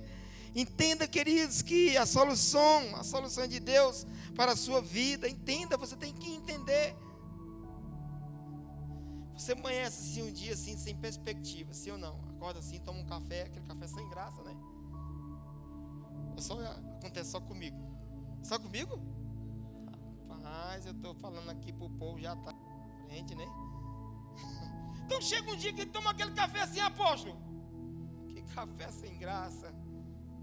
[0.56, 5.30] Entenda, queridos, que a solução, a solução é de Deus para a sua vida.
[5.30, 6.96] Entenda, você tem que entender.
[9.38, 12.20] Você amanhece assim um dia assim, sem perspectiva, sim ou não?
[12.32, 14.58] Acorda assim, toma um café, aquele café sem graça, né?
[16.36, 16.60] É só,
[16.98, 17.78] acontece só comigo.
[18.42, 19.00] Só comigo?
[20.28, 22.56] Rapaz, eu estou falando aqui para o povo já tá
[23.06, 23.46] frente, né?
[25.06, 27.38] Então chega um dia que toma aquele café assim, apóstolo.
[28.28, 29.74] Que café sem graça.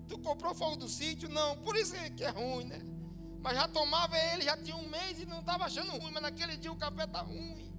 [0.08, 1.28] Tu comprou fogo do sítio?
[1.28, 2.80] Não, por isso que é ruim, né?
[3.42, 6.56] Mas já tomava ele, já tinha um mês e não estava achando ruim, mas naquele
[6.56, 7.72] dia o café está ruim.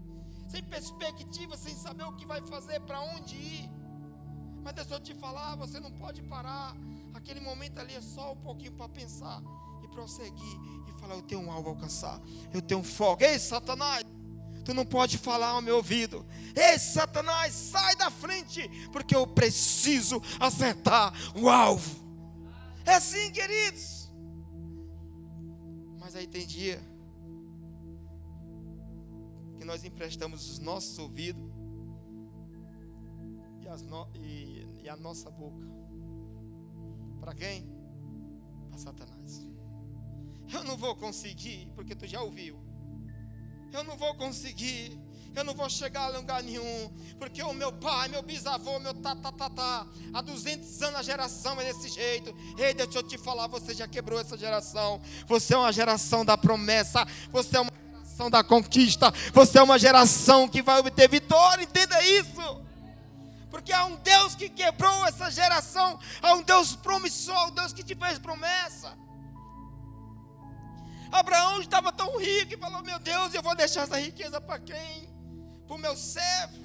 [0.50, 3.70] Sem perspectiva, sem saber o que vai fazer, para onde ir.
[4.62, 6.76] Mas deixa eu te falar, você não pode parar.
[7.14, 9.42] Aquele momento ali é só um pouquinho para pensar
[9.84, 12.20] e prosseguir e falar: Eu tenho um alvo a alcançar,
[12.54, 13.24] eu tenho um foco.
[13.24, 14.04] Ei, Satanás!
[14.64, 16.26] Tu não pode falar ao meu ouvido.
[16.56, 22.02] Ei, Satanás, sai da frente, porque eu preciso acertar o alvo.
[22.86, 24.10] É assim, queridos.
[26.00, 26.82] Mas aí tem dia
[29.58, 31.52] que nós emprestamos os nossos ouvidos
[33.62, 35.66] e, no, e, e a nossa boca.
[37.20, 37.66] Para quem?
[38.70, 39.48] Para Satanás.
[40.54, 42.63] Eu não vou conseguir, porque tu já ouviu
[43.74, 44.98] eu não vou conseguir,
[45.36, 49.88] eu não vou chegar a lugar nenhum, porque o meu pai, meu bisavô, meu tatatatá,
[50.14, 52.36] há 200 anos a geração é desse jeito.
[52.56, 55.02] Ei, deixa eu te falar, você já quebrou essa geração.
[55.26, 59.80] Você é uma geração da promessa, você é uma geração da conquista, você é uma
[59.80, 62.62] geração que vai obter vitória, entenda isso.
[63.50, 67.84] Porque há um Deus que quebrou essa geração, há um Deus promissor, um Deus que
[67.84, 68.96] te fez promessa.
[71.14, 75.08] Abraão estava tão rico e falou: Meu Deus, eu vou deixar essa riqueza para quem?
[75.68, 76.64] Para o meu servo.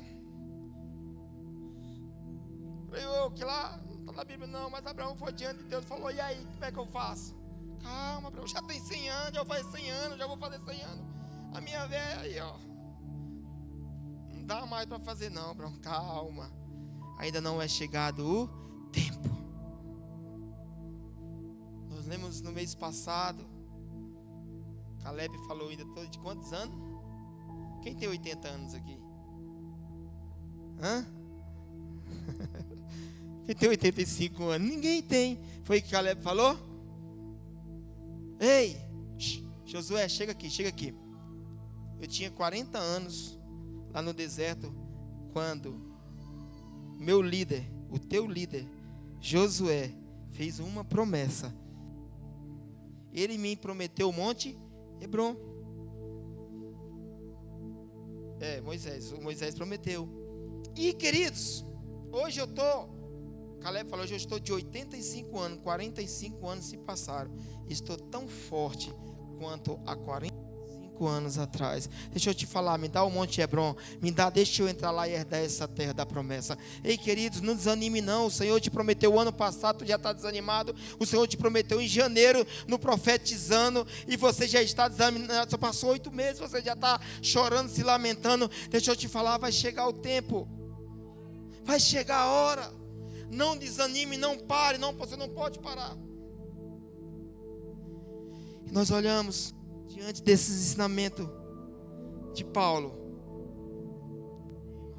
[2.91, 5.87] Eu, que lá, não está na Bíblia não, mas Abraão foi diante de Deus e
[5.87, 7.37] falou: E aí, como é que eu faço?
[7.83, 11.05] Calma, Abraão, já tem 100 anos, já fazer 100 anos, já vou fazer 100 anos.
[11.53, 12.57] A minha velha aí, ó.
[14.33, 16.51] Não dá mais para fazer, não, Abraão, calma.
[17.19, 18.49] Ainda não é chegado o
[18.91, 19.29] tempo.
[21.91, 23.58] Nós lemos no mês passado
[25.09, 26.77] Caleb falou ainda todo de quantos anos?
[27.83, 29.01] Quem tem 80 anos aqui?
[30.83, 31.07] Hã?
[33.47, 34.69] Quem tem 85 anos?
[34.69, 35.41] Ninguém tem.
[35.65, 36.59] Foi o que Caleb falou?
[38.39, 38.77] Ei,
[39.65, 40.95] Josué, chega aqui, chega aqui.
[41.99, 43.39] Eu tinha 40 anos
[43.91, 44.71] lá no deserto
[45.33, 45.75] quando
[46.99, 48.69] meu líder, o teu líder,
[49.23, 49.91] Josué,
[50.33, 51.55] fez uma promessa.
[53.11, 54.55] Ele me prometeu um monte
[55.01, 55.37] Hebron.
[58.41, 59.13] É, Moisés.
[59.13, 60.09] O Moisés prometeu.
[60.77, 61.65] E, queridos,
[62.13, 62.97] hoje eu estou.
[63.61, 65.59] Caleb falou, hoje eu estou de 85 anos.
[65.61, 67.31] 45 anos se passaram.
[67.69, 68.93] Estou tão forte
[69.39, 70.48] quanto há 40
[70.99, 71.89] cinco anos atrás.
[72.11, 75.09] Deixa eu te falar, me dá o Monte Hebron, me dá, deixa eu entrar lá
[75.09, 76.59] e herdar essa terra da promessa.
[76.83, 78.27] Ei, queridos, não desanime não.
[78.27, 80.75] O Senhor te prometeu ano passado, tu já está desanimado.
[80.99, 85.51] O Senhor te prometeu em janeiro, no profetizando, e você já está desanimado.
[85.51, 88.51] Só passou oito meses, você já está chorando, se lamentando.
[88.69, 90.49] Deixa eu te falar, vai chegar o tempo.
[91.63, 92.73] Vai chegar a hora.
[93.31, 95.97] Não desanime, não pare, não, você não pode parar.
[98.71, 99.55] Nós olhamos
[99.89, 101.27] diante desses ensinamentos
[102.35, 102.97] de Paulo.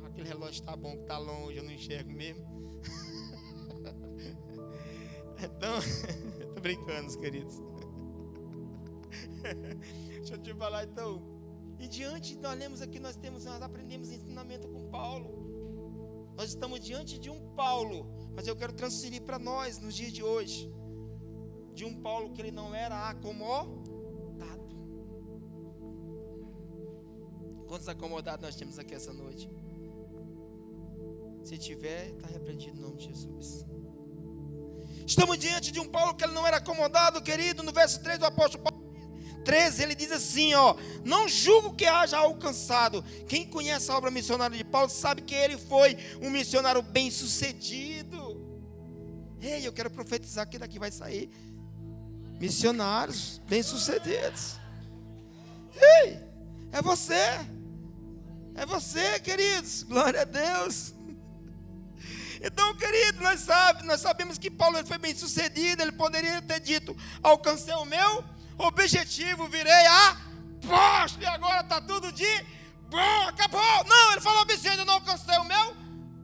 [0.03, 2.43] Aquele relógio está bom, está longe, eu não enxergo mesmo.
[5.37, 5.77] então,
[6.41, 7.55] estou brincando, queridos.
[10.09, 11.21] Deixa eu te falar então.
[11.79, 16.33] E diante, nós lemos aqui, nós temos, nós aprendemos ensinamento com Paulo.
[16.35, 20.23] Nós estamos diante de um Paulo, mas eu quero transferir para nós nos dias de
[20.23, 20.69] hoje.
[21.73, 23.78] De um Paulo que ele não era acomodado.
[27.69, 29.47] Quantos acomodados nós temos aqui essa noite?
[31.43, 33.63] Se tiver, está repreendido em nome de Jesus.
[35.05, 37.61] Estamos diante de um Paulo que ele não era acomodado, querido.
[37.61, 38.91] No verso 3 do apóstolo Paulo
[39.45, 43.03] 13, ele diz assim: ó, não julgo que haja alcançado.
[43.27, 48.17] Quem conhece a obra missionária de Paulo sabe que ele foi um missionário bem sucedido.
[49.39, 51.29] Ei, eu quero profetizar que daqui vai sair
[52.39, 54.57] missionários bem sucedidos.
[55.75, 56.19] Ei,
[56.71, 57.39] é você,
[58.55, 59.83] é você, queridos.
[59.83, 60.93] Glória a Deus.
[62.41, 65.81] Então, querido, nós, sabe, nós sabemos que Paulo foi bem sucedido.
[65.81, 68.23] Ele poderia ter dito: alcancei o meu
[68.57, 72.45] objetivo, virei apóstolo, e agora está tudo de
[72.89, 73.85] bom, acabou.
[73.85, 75.75] Não, ele falou assim: eu não alcancei o meu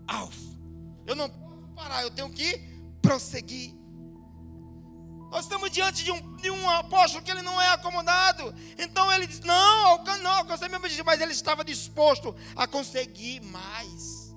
[0.07, 0.55] alvo.
[1.05, 2.57] Eu não posso parar, eu tenho que
[3.01, 3.73] prosseguir.
[5.35, 8.55] Nós estamos diante de um, de um apóstolo que ele não é acomodado.
[8.79, 14.33] Então ele diz: Não, não alcancei meu objetivo, mas ele estava disposto a conseguir mais.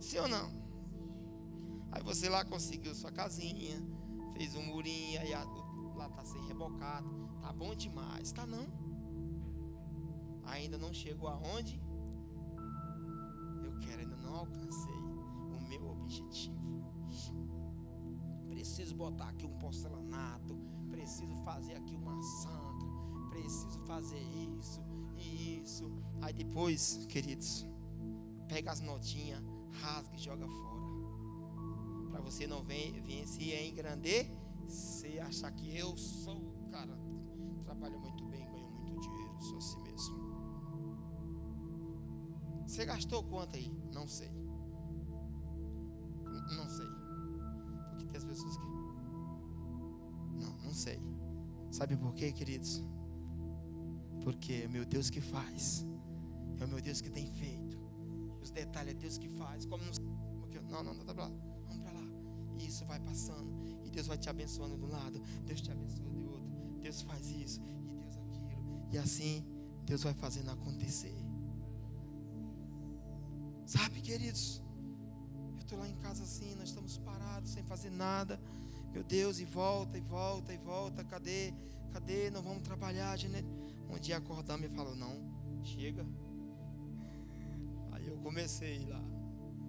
[0.00, 0.50] Sim ou não?
[1.92, 3.76] Aí você lá conseguiu sua casinha,
[4.32, 5.32] fez um murinho, aí
[5.94, 7.28] lá está sem rebocado.
[7.42, 8.66] Tá bom demais, tá não?
[10.44, 11.78] Ainda não chegou aonde?
[13.62, 16.55] Eu quero, ainda não alcancei o meu objetivo.
[18.66, 20.58] Preciso botar aqui um porcelanato,
[20.90, 22.84] preciso fazer aqui uma santa,
[23.30, 24.20] preciso fazer
[24.58, 24.82] isso
[25.16, 25.88] e isso.
[26.20, 27.64] Aí depois, queridos,
[28.48, 30.82] pega as notinhas, rasga e joga fora
[32.10, 36.98] para você não vir se engrandecer, achar que eu sou o cara,
[37.62, 40.16] trabalho muito bem, ganho muito dinheiro, sou assim mesmo.
[42.66, 43.72] Você gastou quanto aí?
[43.94, 44.32] Não sei.
[46.56, 47.05] Não sei.
[48.16, 48.64] Tem as pessoas que.
[50.40, 50.98] Não, não sei.
[51.70, 52.82] Sabe por quê, queridos?
[54.22, 55.84] Porque é meu Deus que faz.
[56.58, 57.78] É o meu Deus que tem feito.
[58.40, 59.66] Os detalhes é Deus que faz.
[59.66, 59.92] Como não.
[60.70, 61.32] Não, não, não, tá pra lá.
[62.58, 63.52] E isso vai passando.
[63.84, 65.20] E Deus vai te abençoando de um lado.
[65.44, 66.80] Deus te abençoa de outro.
[66.80, 67.60] Deus faz isso.
[67.60, 68.88] E Deus aquilo.
[68.92, 69.44] E assim
[69.84, 71.14] Deus vai fazendo acontecer.
[73.66, 74.62] Sabe, queridos?
[75.66, 78.40] Estou lá em casa assim, nós estamos parados, sem fazer nada.
[78.92, 81.02] Meu Deus, e volta, e volta, e volta.
[81.02, 81.52] Cadê?
[81.92, 82.30] Cadê?
[82.30, 83.44] Não vamos trabalhar, gente.
[83.90, 85.20] Um dia acordamos e falou, não,
[85.64, 86.06] chega.
[87.90, 89.02] Aí eu comecei lá.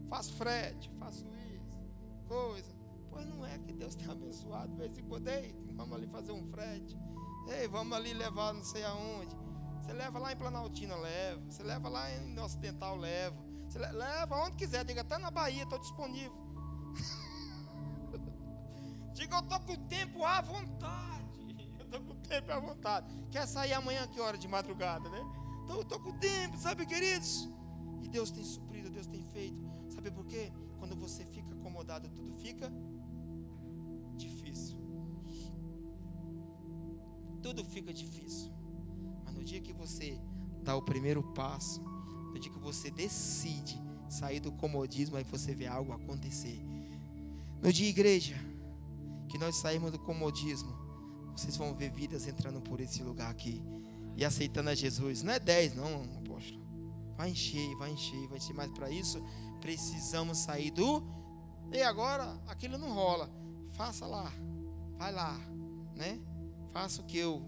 [0.08, 1.80] Faço frete, faço isso,
[2.28, 2.72] coisa.
[3.10, 4.74] Pois não é que Deus tem abençoado.
[4.74, 6.96] De vez em quando, ei, vamos ali fazer um frete.
[7.48, 9.36] Ei, vamos ali levar não sei aonde.
[9.82, 11.42] Você leva lá em Planaltina, leva.
[11.50, 13.47] Você leva lá em Ocidental, leva.
[13.68, 16.34] Você leva onde quiser, diga até na Bahia, estou disponível.
[19.14, 21.18] diga, eu estou com o tempo à vontade.
[21.80, 23.08] Eu estou com o tempo à vontade.
[23.32, 25.22] Quer sair amanhã, que hora de madrugada, né?
[25.64, 27.50] Então eu estou com o tempo, sabe, queridos?
[28.02, 29.58] E Deus tem suprido, Deus tem feito.
[29.90, 30.52] Sabe por quê?
[30.80, 32.72] Quando você fica acomodado, tudo fica
[34.16, 34.78] difícil.
[37.42, 38.52] Tudo fica difícil.
[39.24, 40.20] Mas no dia que você
[40.62, 41.82] dá o primeiro passo,
[42.32, 46.62] no dia que você decide sair do comodismo, aí você vê algo acontecer.
[47.62, 48.36] No dia igreja,
[49.30, 50.76] que nós saímos do comodismo,
[51.36, 53.62] vocês vão ver vidas entrando por esse lugar aqui
[54.16, 55.24] e aceitando a Jesus.
[55.24, 56.66] Não é 10, não, apóstolo.
[57.16, 58.54] Vai encher, vai encher, vai encher.
[58.54, 59.22] Mas para isso,
[59.60, 61.04] precisamos sair do.
[61.72, 63.30] E agora, aquilo não rola
[63.78, 64.34] faça lá,
[64.98, 65.38] vai lá,
[65.96, 66.20] né?
[66.74, 67.46] Faça o que eu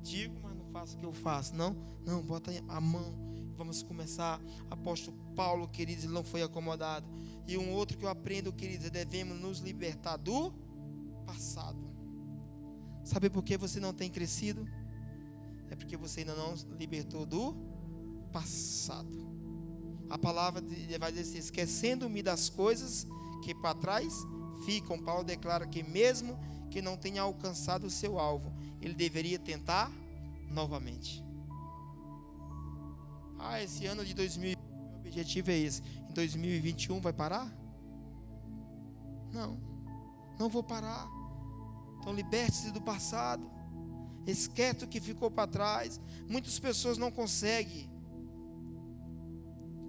[0.00, 1.54] digo, mas não faça o que eu faço.
[1.54, 3.29] Não, não, bota a mão.
[3.60, 4.40] Vamos começar.
[4.70, 7.06] Apóstolo Paulo, queridos, ele não foi acomodado.
[7.46, 10.50] E um outro que eu aprendo, queridos, é devemos nos libertar do
[11.26, 11.78] passado.
[13.04, 14.66] Sabe por que você não tem crescido?
[15.68, 17.54] É porque você ainda não libertou do
[18.32, 19.28] passado.
[20.08, 20.62] A palavra
[20.98, 23.06] vai dizer assim: esquecendo-me das coisas
[23.44, 24.26] que para trás
[24.64, 26.34] ficam, Paulo declara que mesmo
[26.70, 28.50] que não tenha alcançado o seu alvo,
[28.80, 29.92] ele deveria tentar
[30.48, 31.22] novamente.
[33.42, 35.82] Ah, esse ano de 2000, meu objetivo é esse.
[36.08, 37.50] Em 2021 vai parar?
[39.32, 39.58] Não.
[40.38, 41.08] Não vou parar.
[41.98, 43.50] Então liberte-se do passado.
[44.26, 45.98] Esquece o que ficou para trás.
[46.28, 47.90] Muitas pessoas não conseguem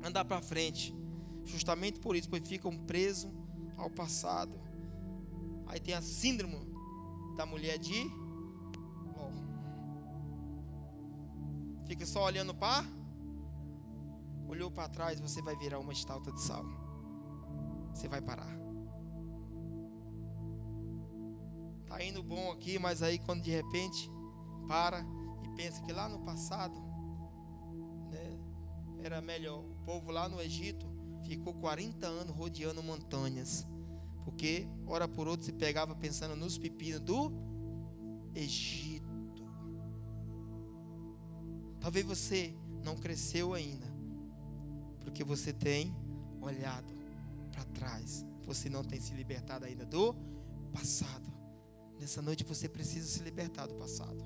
[0.01, 0.95] andar para frente.
[1.43, 3.29] Justamente por isso, pois ficam presos
[3.75, 4.57] ao passado.
[5.67, 6.57] Aí tem a síndrome
[7.35, 8.09] da mulher de.
[11.85, 12.85] Fica só olhando para
[14.51, 16.65] olhou para trás, você vai virar uma estalta de sal.
[17.93, 18.59] Você vai parar.
[21.85, 24.11] Tá indo bom aqui, mas aí quando de repente
[24.67, 25.05] para
[25.43, 26.79] e pensa que lá no passado,
[28.09, 28.39] né,
[29.03, 29.59] era melhor.
[29.59, 30.85] O povo lá no Egito
[31.23, 33.65] ficou 40 anos rodeando montanhas,
[34.23, 37.31] porque hora por outra se pegava pensando nos pepinos do
[38.35, 39.09] Egito.
[41.79, 43.90] Talvez você não cresceu ainda,
[45.01, 45.93] porque você tem
[46.41, 46.93] olhado
[47.51, 48.25] para trás.
[48.45, 50.15] Você não tem se libertado ainda do
[50.73, 51.31] passado.
[51.99, 54.23] Nessa noite você precisa se libertar do passado.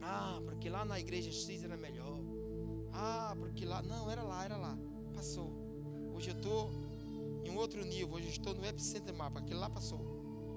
[0.00, 2.18] Ah, porque lá na igreja X era melhor.
[2.92, 3.82] Ah, porque lá.
[3.82, 4.78] Não, era lá, era lá.
[5.14, 5.52] Passou.
[6.14, 6.70] Hoje eu estou
[7.44, 8.14] em um outro nível.
[8.14, 9.40] Hoje eu estou no epicentro mapa.
[9.40, 10.14] Aquele lá passou.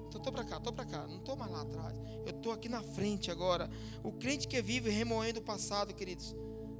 [0.08, 1.06] Então estou para cá, estou para cá.
[1.06, 1.98] Não estou mais lá atrás.
[2.24, 3.70] Eu estou aqui na frente agora.
[4.02, 6.34] O crente que vive remoendo o passado, queridos,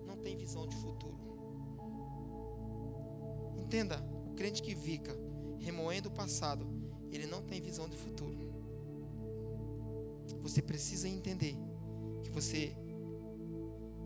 [0.06, 1.17] não tem visão de futuro.
[3.68, 5.14] Entenda, o crente que fica
[5.58, 6.66] remoendo o passado,
[7.12, 8.34] ele não tem visão de futuro.
[10.40, 11.54] Você precisa entender
[12.22, 12.74] que você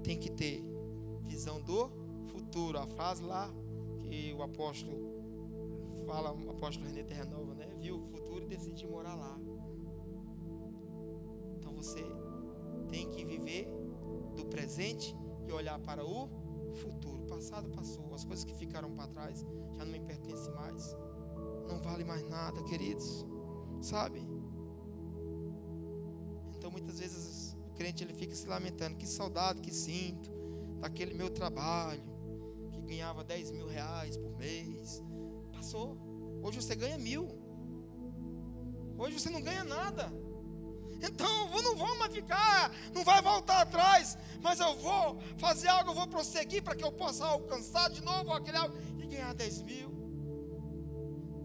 [0.03, 0.65] tem que ter
[1.23, 1.93] visão do
[2.33, 2.77] futuro.
[2.77, 3.49] A frase lá
[4.03, 4.99] que o apóstolo
[6.07, 7.73] fala, o apóstolo René Terranova, né?
[7.79, 9.39] Viu o futuro e decidiu morar lá.
[11.55, 12.05] Então você
[12.89, 13.69] tem que viver
[14.35, 15.15] do presente
[15.47, 16.29] e olhar para o
[16.75, 17.25] futuro.
[17.27, 20.97] Passado passou, as coisas que ficaram para trás já não me pertencem mais.
[21.69, 23.27] Não vale mais nada, queridos.
[23.81, 24.21] Sabe?
[26.57, 30.31] Então muitas vezes o crente ele fica se lamentando, que saudade que sinto
[30.81, 32.03] daquele meu trabalho,
[32.73, 35.03] que ganhava 10 mil reais por mês.
[35.53, 35.97] Passou.
[36.43, 37.29] Hoje você ganha mil.
[38.99, 40.13] Hoje você não ganha nada.
[41.03, 45.91] Então eu não vou mais ficar, não vai voltar atrás, mas eu vou fazer algo,
[45.91, 49.63] eu vou prosseguir para que eu possa alcançar de novo aquele algo e ganhar 10
[49.63, 49.91] mil.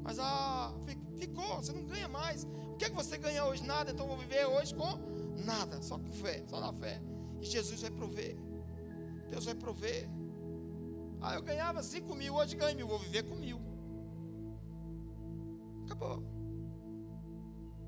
[0.04, 0.74] Mas ah,
[1.18, 2.44] ficou, você não ganha mais.
[2.44, 3.64] O que, é que você ganha hoje?
[3.64, 5.00] Nada, então eu vou viver hoje com
[5.44, 7.02] nada, só com fé, só na fé.
[7.42, 8.38] E Jesus vai prover.
[9.30, 10.08] Deus vai prover.
[11.20, 13.60] Ah, eu ganhava 5 mil, hoje ganho mil, vou viver com mil.
[15.86, 16.37] Acabou.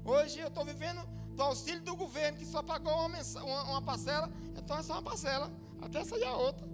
[0.04, 1.02] Hoje eu estou vivendo
[1.36, 5.02] do auxílio do governo, que só pagou uma, uma, uma parcela, então é só uma
[5.02, 6.68] parcela, até sair a outra.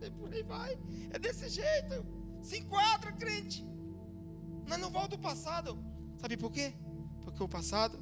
[0.00, 0.78] E por aí vai.
[1.10, 2.06] É desse jeito.
[2.42, 3.66] Se enquadra, crente.
[4.66, 5.78] Mas não volta o passado.
[6.18, 6.74] Sabe por quê?
[7.22, 7.98] Porque o passado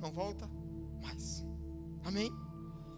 [0.00, 0.48] não volta
[1.02, 1.44] mais.
[2.04, 2.30] Amém?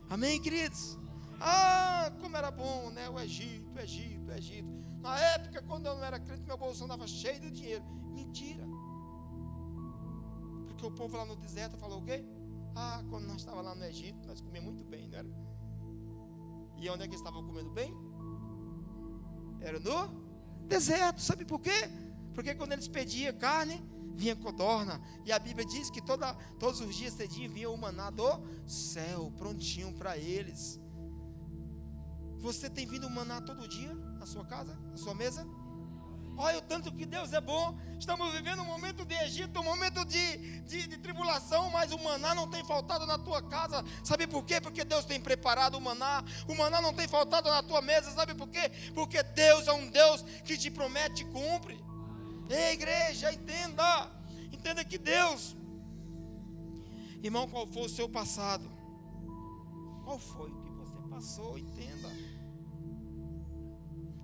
[0.09, 0.99] Amém, queridos?
[1.41, 3.09] Ah, como era bom, né?
[3.09, 4.69] O Egito, o Egito, o Egito.
[5.01, 7.85] Na época, quando eu não era crente, meu bolso andava cheio de dinheiro.
[8.15, 8.66] Mentira.
[10.77, 12.23] Porque o povo lá no deserto falou o quê?
[12.75, 15.29] Ah, quando nós estávamos lá no Egito, nós comíamos muito bem, não era?
[16.77, 17.97] E onde é que eles estavam comendo bem?
[19.59, 21.23] Era no deserto.
[21.23, 21.89] Sabe por quê?
[22.35, 23.83] Porque quando eles pediam carne,
[24.15, 25.01] vinha codorna.
[25.25, 29.33] E a Bíblia diz que toda, todos os dias cedinho vinha o maná do céu,
[29.39, 30.79] prontinho para eles.
[32.37, 35.47] Você tem vindo maná todo dia na sua casa, na sua mesa?
[36.39, 37.79] Olha o tanto que Deus é bom.
[37.99, 42.35] Estamos vivendo um momento de Egito, um momento de, de, de, tribulação, mas o maná
[42.35, 43.83] não tem faltado na tua casa.
[44.05, 44.61] Sabe por quê?
[44.61, 46.23] Porque Deus tem preparado o maná.
[46.47, 48.11] O maná não tem faltado na tua mesa.
[48.11, 48.71] Sabe por quê?
[48.95, 51.83] Porque Deus é um Deus que te promete e cumpre.
[52.51, 54.11] Ei, igreja, entenda.
[54.53, 55.57] Entenda que Deus,
[57.23, 58.71] irmão, qual foi o seu passado?
[60.05, 61.59] Qual foi o que você passou?
[61.59, 62.26] Entenda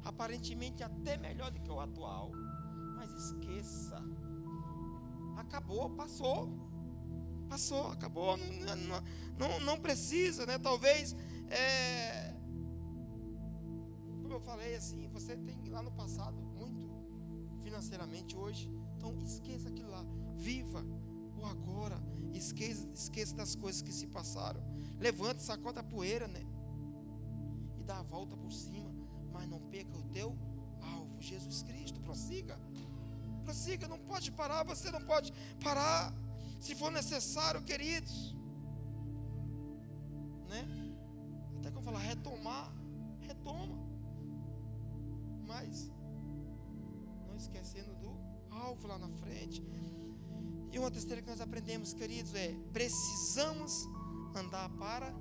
[0.04, 2.32] aparentemente até melhor do que o atual.
[2.96, 4.02] Mas esqueça.
[5.36, 6.48] Acabou, passou.
[7.48, 8.36] Passou, acabou.
[8.36, 9.02] Não, não,
[9.38, 10.58] não, não precisa, né?
[10.58, 11.14] Talvez,
[11.50, 12.34] é,
[14.22, 16.90] como eu falei assim, você tem lá no passado muito
[17.60, 18.70] financeiramente hoje.
[18.96, 20.04] Então esqueça aquilo lá.
[20.34, 20.84] Viva
[21.36, 22.00] o agora.
[22.32, 24.62] Esqueça, esqueça das coisas que se passaram.
[24.98, 26.46] Levante, sacode a poeira, né?
[27.78, 28.91] E dá a volta por cima
[29.32, 30.36] mas não perca o teu
[30.80, 32.00] alvo, Jesus Cristo.
[32.00, 32.58] Prossiga,
[33.44, 36.12] prossiga, não pode parar, você não pode parar,
[36.60, 38.34] se for necessário, queridos,
[40.48, 40.66] né?
[41.58, 42.72] Até que eu falar retomar,
[43.20, 43.76] retoma,
[45.46, 45.90] mais?
[47.28, 48.10] Não esquecendo do
[48.50, 49.62] alvo lá na frente.
[50.70, 53.86] E uma terceira que nós aprendemos, queridos, é precisamos
[54.34, 55.12] andar para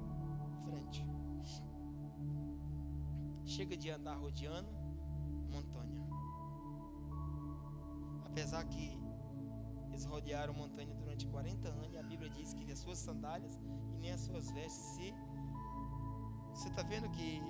[3.52, 4.72] Chega de andar rodeando
[5.52, 6.02] montanha.
[8.24, 8.97] Apesar que
[9.89, 13.60] eles rodearam montanha durante 40 anos, e a Bíblia diz que as suas sandálias
[13.93, 15.14] e nem as suas vestes se.
[16.54, 17.41] Você está vendo que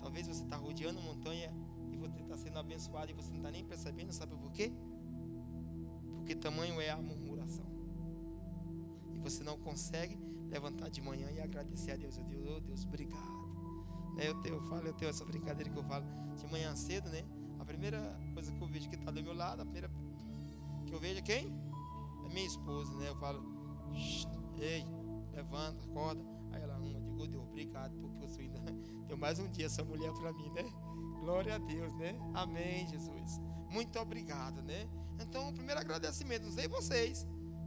[0.00, 1.54] talvez você está rodeando montanha
[1.92, 4.72] e você está sendo abençoado e você não está nem percebendo, sabe por quê?
[6.16, 7.66] Porque tamanho é a murmuração.
[9.14, 10.18] E você não consegue
[10.48, 12.18] levantar de manhã e agradecer a Deus.
[12.18, 13.47] Eu digo, oh Deus, obrigado.
[14.18, 16.04] Né, eu, tenho, eu falo, eu tenho essa brincadeira que eu falo
[16.36, 17.24] de manhã cedo, né?
[17.60, 19.88] A primeira coisa que eu vejo que está do meu lado, a primeira
[20.84, 21.46] que eu vejo é quem?
[22.26, 23.08] É minha esposa, né?
[23.08, 23.40] Eu falo,
[24.58, 24.84] ei,
[25.32, 26.20] levanta, acorda.
[26.50, 28.58] Aí ela, uma, digo, Deus, obrigado, porque eu sou ainda.
[29.06, 30.64] Tenho mais um dia essa mulher para mim, né?
[31.20, 32.18] Glória a Deus, né?
[32.34, 33.40] Amém, Jesus.
[33.70, 34.88] Muito obrigado, né?
[35.20, 37.24] Então, o primeiro agradecimento, não sei vocês,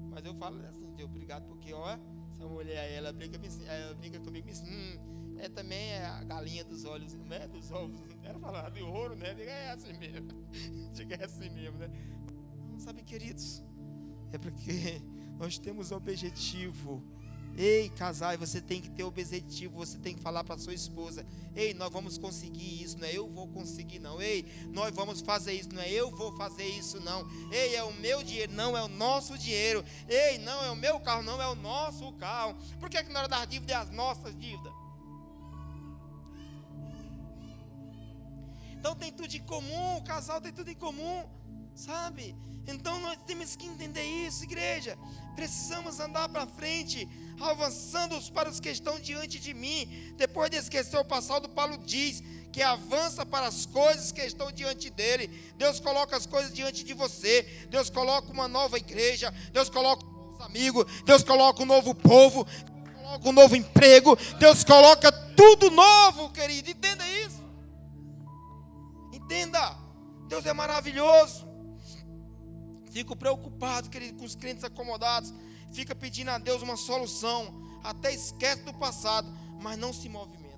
[0.09, 1.97] mas eu falo assim, Deus, obrigado, porque, ó,
[2.33, 6.85] essa mulher, ela brinca, ela brinca comigo e hum, é também é a galinha dos
[6.85, 7.47] olhos, né?
[7.47, 9.33] Dos ovos, era falar de ouro, né?
[9.33, 10.27] Diga, é assim mesmo.
[10.93, 11.89] Diga, é assim mesmo, né?
[12.69, 13.63] Não, sabe, queridos,
[14.31, 15.01] é porque
[15.37, 17.03] nós temos objetivo
[17.57, 21.73] Ei, casais, você tem que ter objetivo, você tem que falar para sua esposa: Ei,
[21.73, 24.21] nós vamos conseguir isso, não é eu vou conseguir, não.
[24.21, 27.27] Ei, nós vamos fazer isso, não é eu vou fazer isso, não.
[27.51, 29.83] Ei, é o meu dinheiro, não é o nosso dinheiro.
[30.07, 32.55] Ei, não é o meu carro, não é o nosso carro.
[32.79, 34.80] Por que, é que na hora das dívidas é as nossas dívidas?
[38.81, 41.23] Então tem tudo em comum, o casal tem tudo em comum,
[41.75, 42.35] sabe?
[42.65, 44.97] Então nós temos que entender isso, igreja.
[45.35, 47.07] Precisamos andar para frente
[47.39, 49.87] avançando para os que estão diante de mim.
[50.17, 54.89] Depois de esquecer o passado, Paulo diz que avança para as coisas que estão diante
[54.89, 55.27] dele.
[55.57, 57.67] Deus coloca as coisas diante de você.
[57.69, 59.31] Deus coloca uma nova igreja.
[59.53, 60.85] Deus coloca novos amigos.
[61.05, 62.45] Deus coloca um novo povo.
[62.45, 64.17] Deus coloca um novo emprego.
[64.39, 66.71] Deus coloca tudo novo, querido.
[66.71, 67.40] Entenda isso.
[69.31, 69.77] Entenda.
[70.27, 71.47] Deus é maravilhoso.
[72.91, 75.33] Fico preocupado, querido, com os crentes acomodados
[75.71, 77.53] fica pedindo a Deus uma solução,
[77.83, 80.51] até esquece do passado, mas não se movimentam.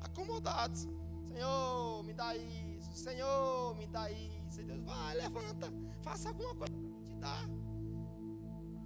[0.00, 0.86] Acomodados.
[1.26, 2.92] Senhor, me dá isso.
[2.92, 4.60] Senhor, me dá isso.
[4.60, 7.48] E Deus vai, levanta, faça alguma coisa para te dar.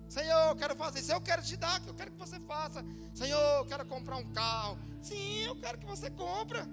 [0.08, 2.84] Senhor, eu quero fazer isso, eu quero te dar, eu quero que você faça.
[3.12, 4.78] Senhor, eu quero comprar um carro.
[5.02, 6.68] Sim, eu quero que você compra.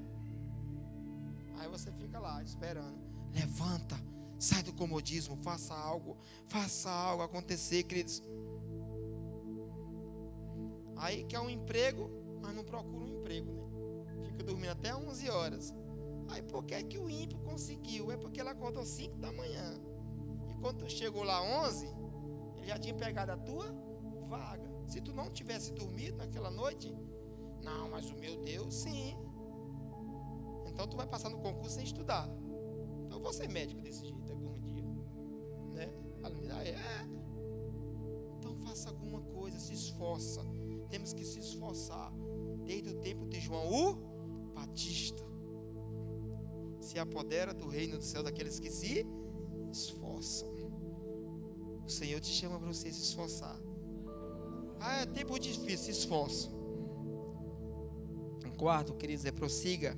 [1.61, 2.99] Aí você fica lá esperando.
[3.33, 3.95] Levanta,
[4.41, 8.23] Sai do comodismo, faça algo, faça algo acontecer, queridos.
[10.95, 12.09] Aí quer um emprego,
[12.41, 13.51] mas não procura um emprego,
[14.03, 14.23] né?
[14.23, 15.71] Fica dormindo até 11 horas.
[16.29, 18.11] Aí por que, é que o ímpio conseguiu?
[18.11, 19.79] É porque ele acordou 5 da manhã.
[20.49, 21.85] E quando chegou lá 11,
[22.55, 23.71] ele já tinha pegado a tua
[24.27, 24.67] vaga.
[24.87, 26.91] Se tu não tivesse dormido naquela noite,
[27.61, 29.15] não, mas o meu Deus, sim.
[30.73, 32.29] Então tu vai passar no concurso sem estudar.
[33.05, 34.21] Então eu vou ser médico desse jeito
[36.69, 37.07] é.
[38.37, 40.41] Então faça alguma coisa, se esforça.
[40.89, 42.11] Temos que se esforçar.
[42.65, 43.93] Desde o tempo de João o
[44.53, 45.23] Batista.
[46.79, 49.05] Se apodera do reino do céu daqueles que se
[49.71, 50.49] esforçam.
[51.85, 53.59] O Senhor te chama para você se esforçar.
[54.79, 56.49] Ah, é tempo difícil, se esforça.
[58.45, 59.95] Um quarto, queridos, é prossiga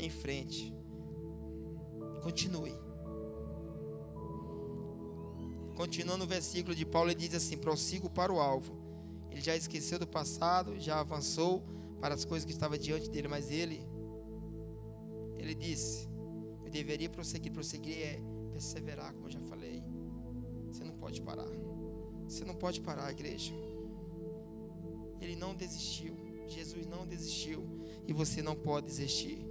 [0.00, 0.74] em frente.
[2.22, 2.74] Continue.
[5.74, 8.78] Continuando o versículo de Paulo, ele diz assim: prossigo para o alvo.
[9.30, 11.64] Ele já esqueceu do passado, já avançou
[12.00, 13.86] para as coisas que estavam diante dele, mas ele,
[15.38, 16.08] ele disse:
[16.64, 17.52] eu deveria prosseguir.
[17.52, 18.20] Prosseguir é
[18.52, 19.82] perseverar, como eu já falei.
[20.68, 21.48] Você não pode parar.
[22.28, 23.52] Você não pode parar, igreja.
[25.20, 26.16] Ele não desistiu.
[26.46, 27.66] Jesus não desistiu.
[28.06, 29.49] E você não pode desistir.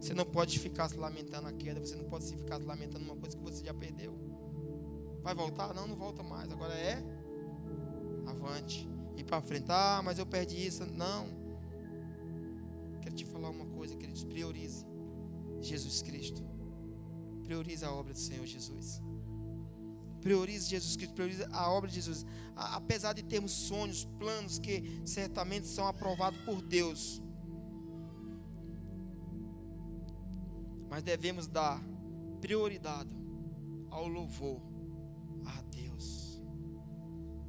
[0.00, 1.80] Você não pode ficar se lamentando a queda.
[1.80, 4.18] Você não pode ficar se lamentando uma coisa que você já perdeu.
[5.22, 5.74] Vai voltar?
[5.74, 6.50] Não, não volta mais.
[6.50, 7.02] Agora é
[8.26, 8.88] avante.
[9.16, 9.66] E para frente.
[9.68, 10.86] Ah, mas eu perdi isso.
[10.86, 11.28] Não.
[13.02, 14.24] Quero te falar uma coisa, queridos.
[14.24, 14.86] Priorize
[15.60, 16.42] Jesus Cristo.
[17.44, 19.02] Priorize a obra do Senhor Jesus.
[20.20, 22.26] Priorize Jesus Cristo, priorize a obra de Jesus.
[22.54, 27.22] Apesar de termos sonhos, planos que certamente são aprovados por Deus,
[30.90, 31.80] mas devemos dar
[32.40, 33.14] prioridade
[33.90, 34.60] ao louvor
[35.46, 36.42] a Deus.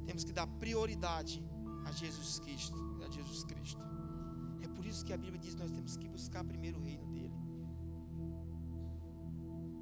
[0.06, 1.44] Temos que dar prioridade
[1.84, 3.82] a Jesus Cristo, a Jesus Cristo.
[4.62, 7.04] É por isso que a Bíblia diz que nós temos que buscar primeiro o reino
[7.06, 7.32] dele.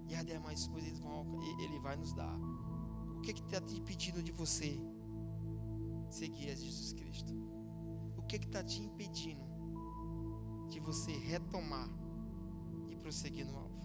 [0.09, 1.01] quer demais coisas,
[1.61, 2.37] Ele vai nos dar.
[3.17, 4.81] O que está te impedindo de você
[6.09, 7.33] seguir a Jesus Cristo?
[8.17, 9.45] O que está te impedindo
[10.69, 12.00] de você retomar e
[13.11, 13.81] prosseguir no alvo?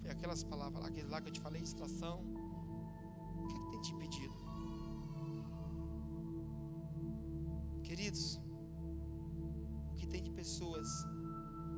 [0.00, 2.16] Foi aquelas palavras lá, aquele lá que eu te falei, distração.
[3.42, 4.34] O que, que tem te impedido?
[7.82, 8.40] Queridos,
[9.90, 10.88] o que tem de pessoas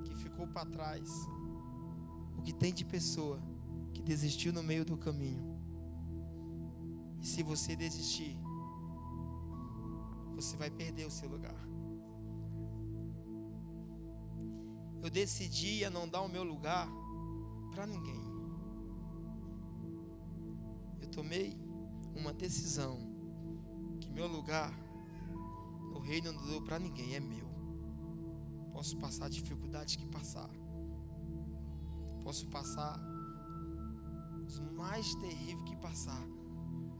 [0.04, 1.08] que ficou para trás,
[2.36, 3.40] o que tem de pessoa
[3.94, 5.42] que desistiu no meio do caminho.
[7.22, 8.36] E se você desistir,
[10.34, 11.60] você vai perder o seu lugar.
[15.02, 16.88] Eu decidi a não dar o meu lugar
[17.72, 18.22] para ninguém.
[21.00, 21.56] Eu tomei
[22.14, 23.00] uma decisão
[24.00, 24.72] que meu lugar
[25.90, 27.50] no reino não deu para ninguém, é meu.
[28.72, 30.50] Posso passar a dificuldade que passar.
[32.22, 33.00] Posso passar
[34.46, 36.24] os mais terríveis que passar.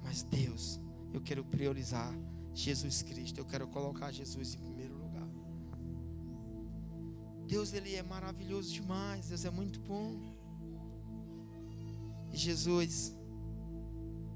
[0.03, 0.81] Mas Deus,
[1.13, 2.13] eu quero priorizar
[2.53, 3.39] Jesus Cristo.
[3.39, 4.72] Eu quero colocar Jesus em.
[7.53, 9.29] Deus, Ele é maravilhoso demais.
[9.29, 10.19] Deus é muito bom.
[12.33, 13.15] E Jesus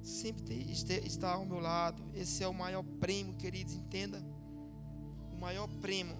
[0.02, 2.02] sempre está ao meu lado.
[2.14, 3.72] Esse é o maior prêmio, queridos.
[3.72, 4.22] Entenda.
[5.32, 6.14] O maior prêmio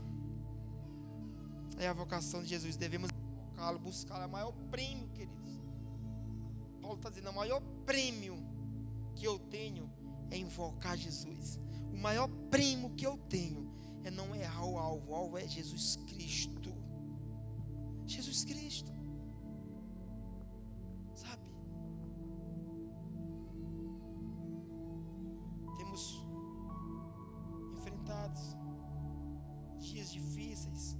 [1.76, 2.78] é a vocação de Jesus.
[2.78, 4.22] Devemos buscá-lo, buscar.
[4.22, 5.60] É o maior prêmio, queridos.
[6.80, 8.42] Paulo está dizendo: o maior prêmio
[9.14, 9.92] que eu tenho
[10.30, 11.60] é invocar Jesus.
[11.92, 13.70] O maior prêmio que eu tenho
[14.02, 15.10] é não errar o alvo.
[15.10, 16.55] O alvo é Jesus Cristo.
[18.06, 18.92] Jesus Cristo.
[21.14, 21.42] Sabe?
[25.76, 26.26] Temos
[27.76, 28.56] enfrentados
[29.78, 30.96] dias difíceis.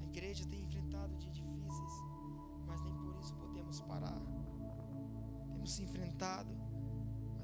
[0.00, 1.92] A igreja tem enfrentado dias difíceis,
[2.66, 4.20] mas nem por isso podemos parar.
[5.52, 6.68] Temos se enfrentado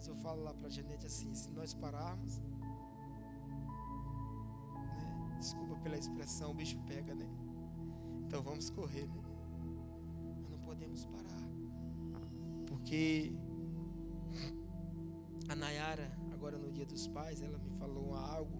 [0.05, 2.51] mas eu falo lá para a Janete assim: se nós pararmos, né,
[5.39, 7.27] desculpa pela expressão, o bicho pega, né?
[8.35, 9.23] Então vamos correr, né?
[10.35, 11.49] Mas não podemos parar,
[12.67, 13.33] porque
[15.49, 18.59] a Nayara, agora no Dia dos Pais, ela me falou algo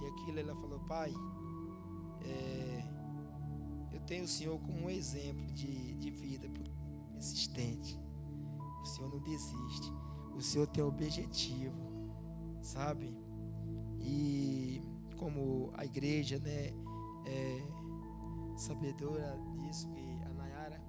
[0.00, 1.12] e aquilo ela falou: pai,
[2.22, 2.84] é,
[3.92, 6.48] eu tenho o Senhor como um exemplo de, de vida
[7.12, 7.98] persistente.
[8.80, 9.92] O Senhor não desiste
[10.36, 11.74] o Senhor tem objetivo,
[12.62, 13.12] sabe?
[13.98, 14.80] E
[15.16, 16.72] como a igreja, né,
[17.26, 17.73] é
[18.56, 20.80] sabedora disso, que a Nayara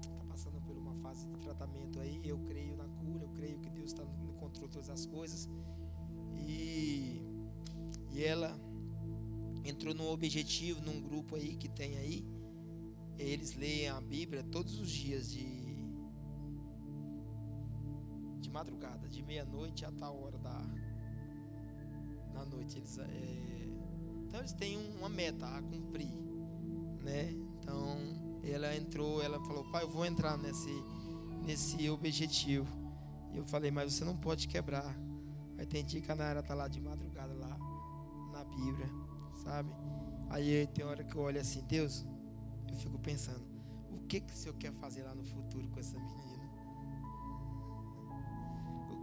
[0.00, 3.70] está passando por uma fase de tratamento aí, eu creio na cura, eu creio que
[3.70, 5.48] Deus está no controle de todas as coisas.
[6.36, 7.22] E,
[8.10, 8.58] e ela
[9.64, 12.24] entrou num objetivo, num grupo aí que tem aí.
[13.18, 15.68] Eles leem a Bíblia todos os dias de
[18.40, 20.64] de madrugada, de meia-noite a tal hora da
[22.32, 22.78] na noite.
[22.78, 23.04] Eles, é,
[24.26, 26.16] então eles têm uma meta a cumprir,
[27.08, 27.30] né?
[27.60, 27.98] Então
[28.44, 30.70] ela entrou, ela falou, pai, eu vou entrar nesse
[31.42, 32.66] nesse objetivo.
[33.32, 34.94] E eu falei, mas você não pode quebrar.
[35.56, 37.58] Aí tem dia que a Nara tá lá de madrugada lá
[38.32, 38.88] na Bíblia,
[39.42, 39.70] sabe?
[40.30, 42.06] Aí tem hora que eu olho assim, Deus,
[42.68, 43.44] eu fico pensando,
[43.90, 46.28] o que que o Senhor quer fazer lá no futuro com essa menina?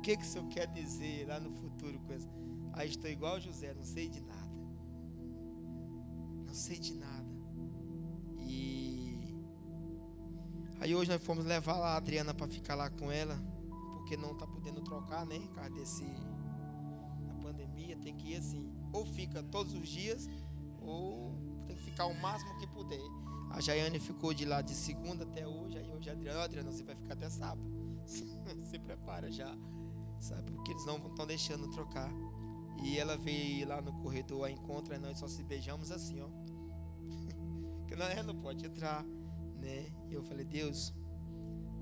[0.05, 2.29] que, que o Senhor quer dizer lá no futuro com isso?
[2.73, 4.55] Aí estou igual José, não sei de nada.
[6.45, 7.34] Não sei de nada.
[8.45, 9.19] E
[10.79, 13.41] aí hoje nós fomos levar lá a Adriana para ficar lá com ela,
[13.93, 15.39] porque não está podendo trocar, né?
[15.39, 16.03] Por causa desse
[17.27, 20.29] da pandemia, tem que ir assim, ou fica todos os dias,
[20.81, 21.33] ou
[21.67, 23.01] tem que ficar o máximo que puder.
[23.51, 26.83] A Jaiane ficou de lá de segunda até hoje, aí hoje a Adriana, Adriana, você
[26.83, 27.69] vai ficar até sábado.
[28.05, 29.55] Se prepara já
[30.19, 30.51] sabe?
[30.51, 32.11] Porque eles não estão deixando trocar.
[32.83, 36.27] E ela veio lá no corredor a encontro e nós só se beijamos assim, ó.
[37.85, 39.03] Que não, não pode entrar,
[39.59, 39.91] né?
[40.09, 40.93] E eu falei, Deus,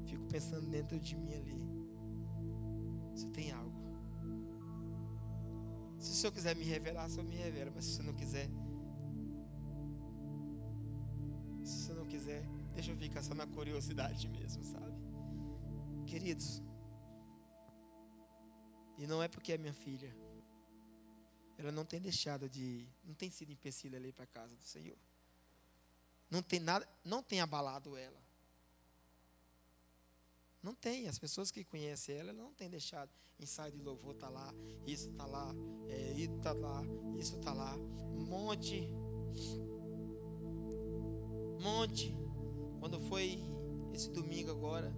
[0.06, 1.62] fico pensando dentro de mim ali.
[3.16, 3.74] Se tem algo.
[5.98, 7.72] Se o Senhor quiser me revelar, o Senhor me revela.
[7.74, 8.50] Mas se o Senhor não quiser.
[11.64, 15.02] Se o Senhor não quiser, deixa eu ficar só na curiosidade mesmo, sabe?
[16.06, 16.62] Queridos,
[18.98, 20.16] e não é porque é minha filha.
[21.58, 22.88] Ela não tem deixado de.
[23.04, 24.98] Não tem sido empecilho ali para a casa do Senhor.
[26.34, 26.90] Não tem nada.
[27.06, 28.20] Não tem abalado ela.
[30.64, 31.08] Não tem.
[31.08, 33.12] As pessoas que conhecem ela, ela não tem deixado.
[33.40, 34.52] Ensaio de louvor está lá,
[34.88, 35.54] isso está lá,
[35.90, 36.82] é, isso está lá,
[37.20, 37.76] isso está lá.
[37.78, 38.90] Um monte.
[41.52, 42.18] Um monte.
[42.80, 43.40] Quando foi
[43.94, 44.92] esse domingo agora,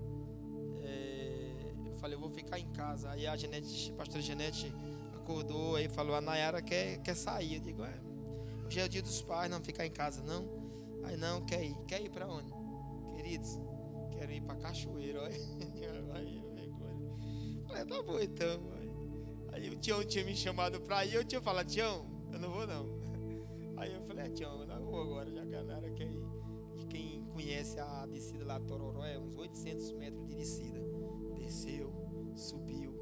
[0.83, 3.11] é, eu falei, eu vou ficar em casa.
[3.11, 4.71] Aí a Genete, a pastora Genete
[5.15, 7.55] acordou aí falou, a Nayara quer, quer sair.
[7.55, 7.99] Eu digo, é,
[8.65, 10.64] hoje é o dia dos pais, não ficar em casa não.
[11.05, 11.75] Aí não, quer ir.
[11.87, 12.51] Quer ir para onde?
[13.15, 13.59] Queridos,
[14.11, 15.21] quero ir para Cachoeira.
[15.21, 15.35] Olha.
[17.67, 18.75] Falei, tá bom então.
[19.51, 22.67] Aí o Tião tinha me chamado para ir, eu tinha falado, Tião, eu não vou
[22.67, 22.85] não.
[23.77, 26.21] Aí eu falei, é, Tião, eu não vou agora, já Nayara quer ir.
[26.75, 30.79] E quem conhece a descida lá do Tororó, é uns 800 metros de descida.
[31.37, 31.93] Desceu,
[32.35, 32.93] subiu.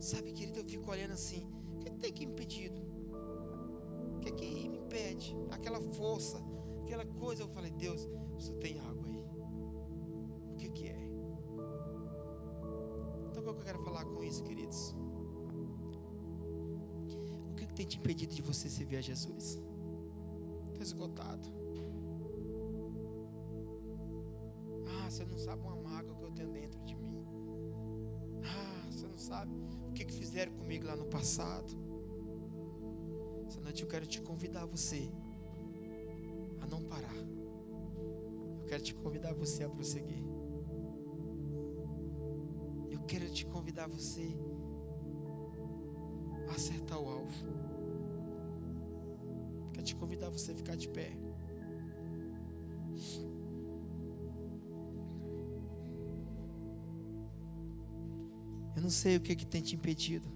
[0.00, 2.80] Sabe, querido, eu fico olhando assim, o que tem que impedido?
[4.16, 5.36] O que, que me impede?
[5.50, 6.42] Aquela força,
[6.92, 7.42] aquela coisa.
[7.42, 9.24] Eu falei, Deus, você tem água aí.
[10.52, 11.10] O que, que é?
[13.30, 14.94] Então, o que eu quero falar com isso, queridos?
[17.50, 19.58] O que, que tem te impedido de você servir a Jesus?
[20.70, 21.48] Está esgotado.
[24.86, 27.24] Ah, você não sabe uma mágoa que eu tenho dentro de mim.
[28.44, 29.54] Ah, você não sabe
[29.88, 31.72] o que, que fizeram comigo lá no passado.
[33.46, 35.10] Essa noite eu quero te convidar você
[36.92, 37.16] parar.
[38.58, 40.22] Eu quero te convidar você a prosseguir.
[42.90, 44.36] Eu quero te convidar você
[46.48, 47.46] a acertar o alvo.
[49.72, 51.16] Quero te convidar você a ficar de pé.
[58.76, 60.28] Eu não sei o que, que tem te impedido.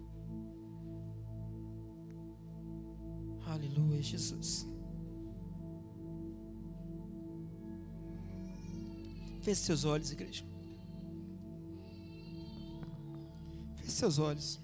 [3.46, 4.75] Aleluia, Jesus.
[9.46, 10.44] Feche seus olhos, igreja.
[13.76, 14.60] Feche seus olhos.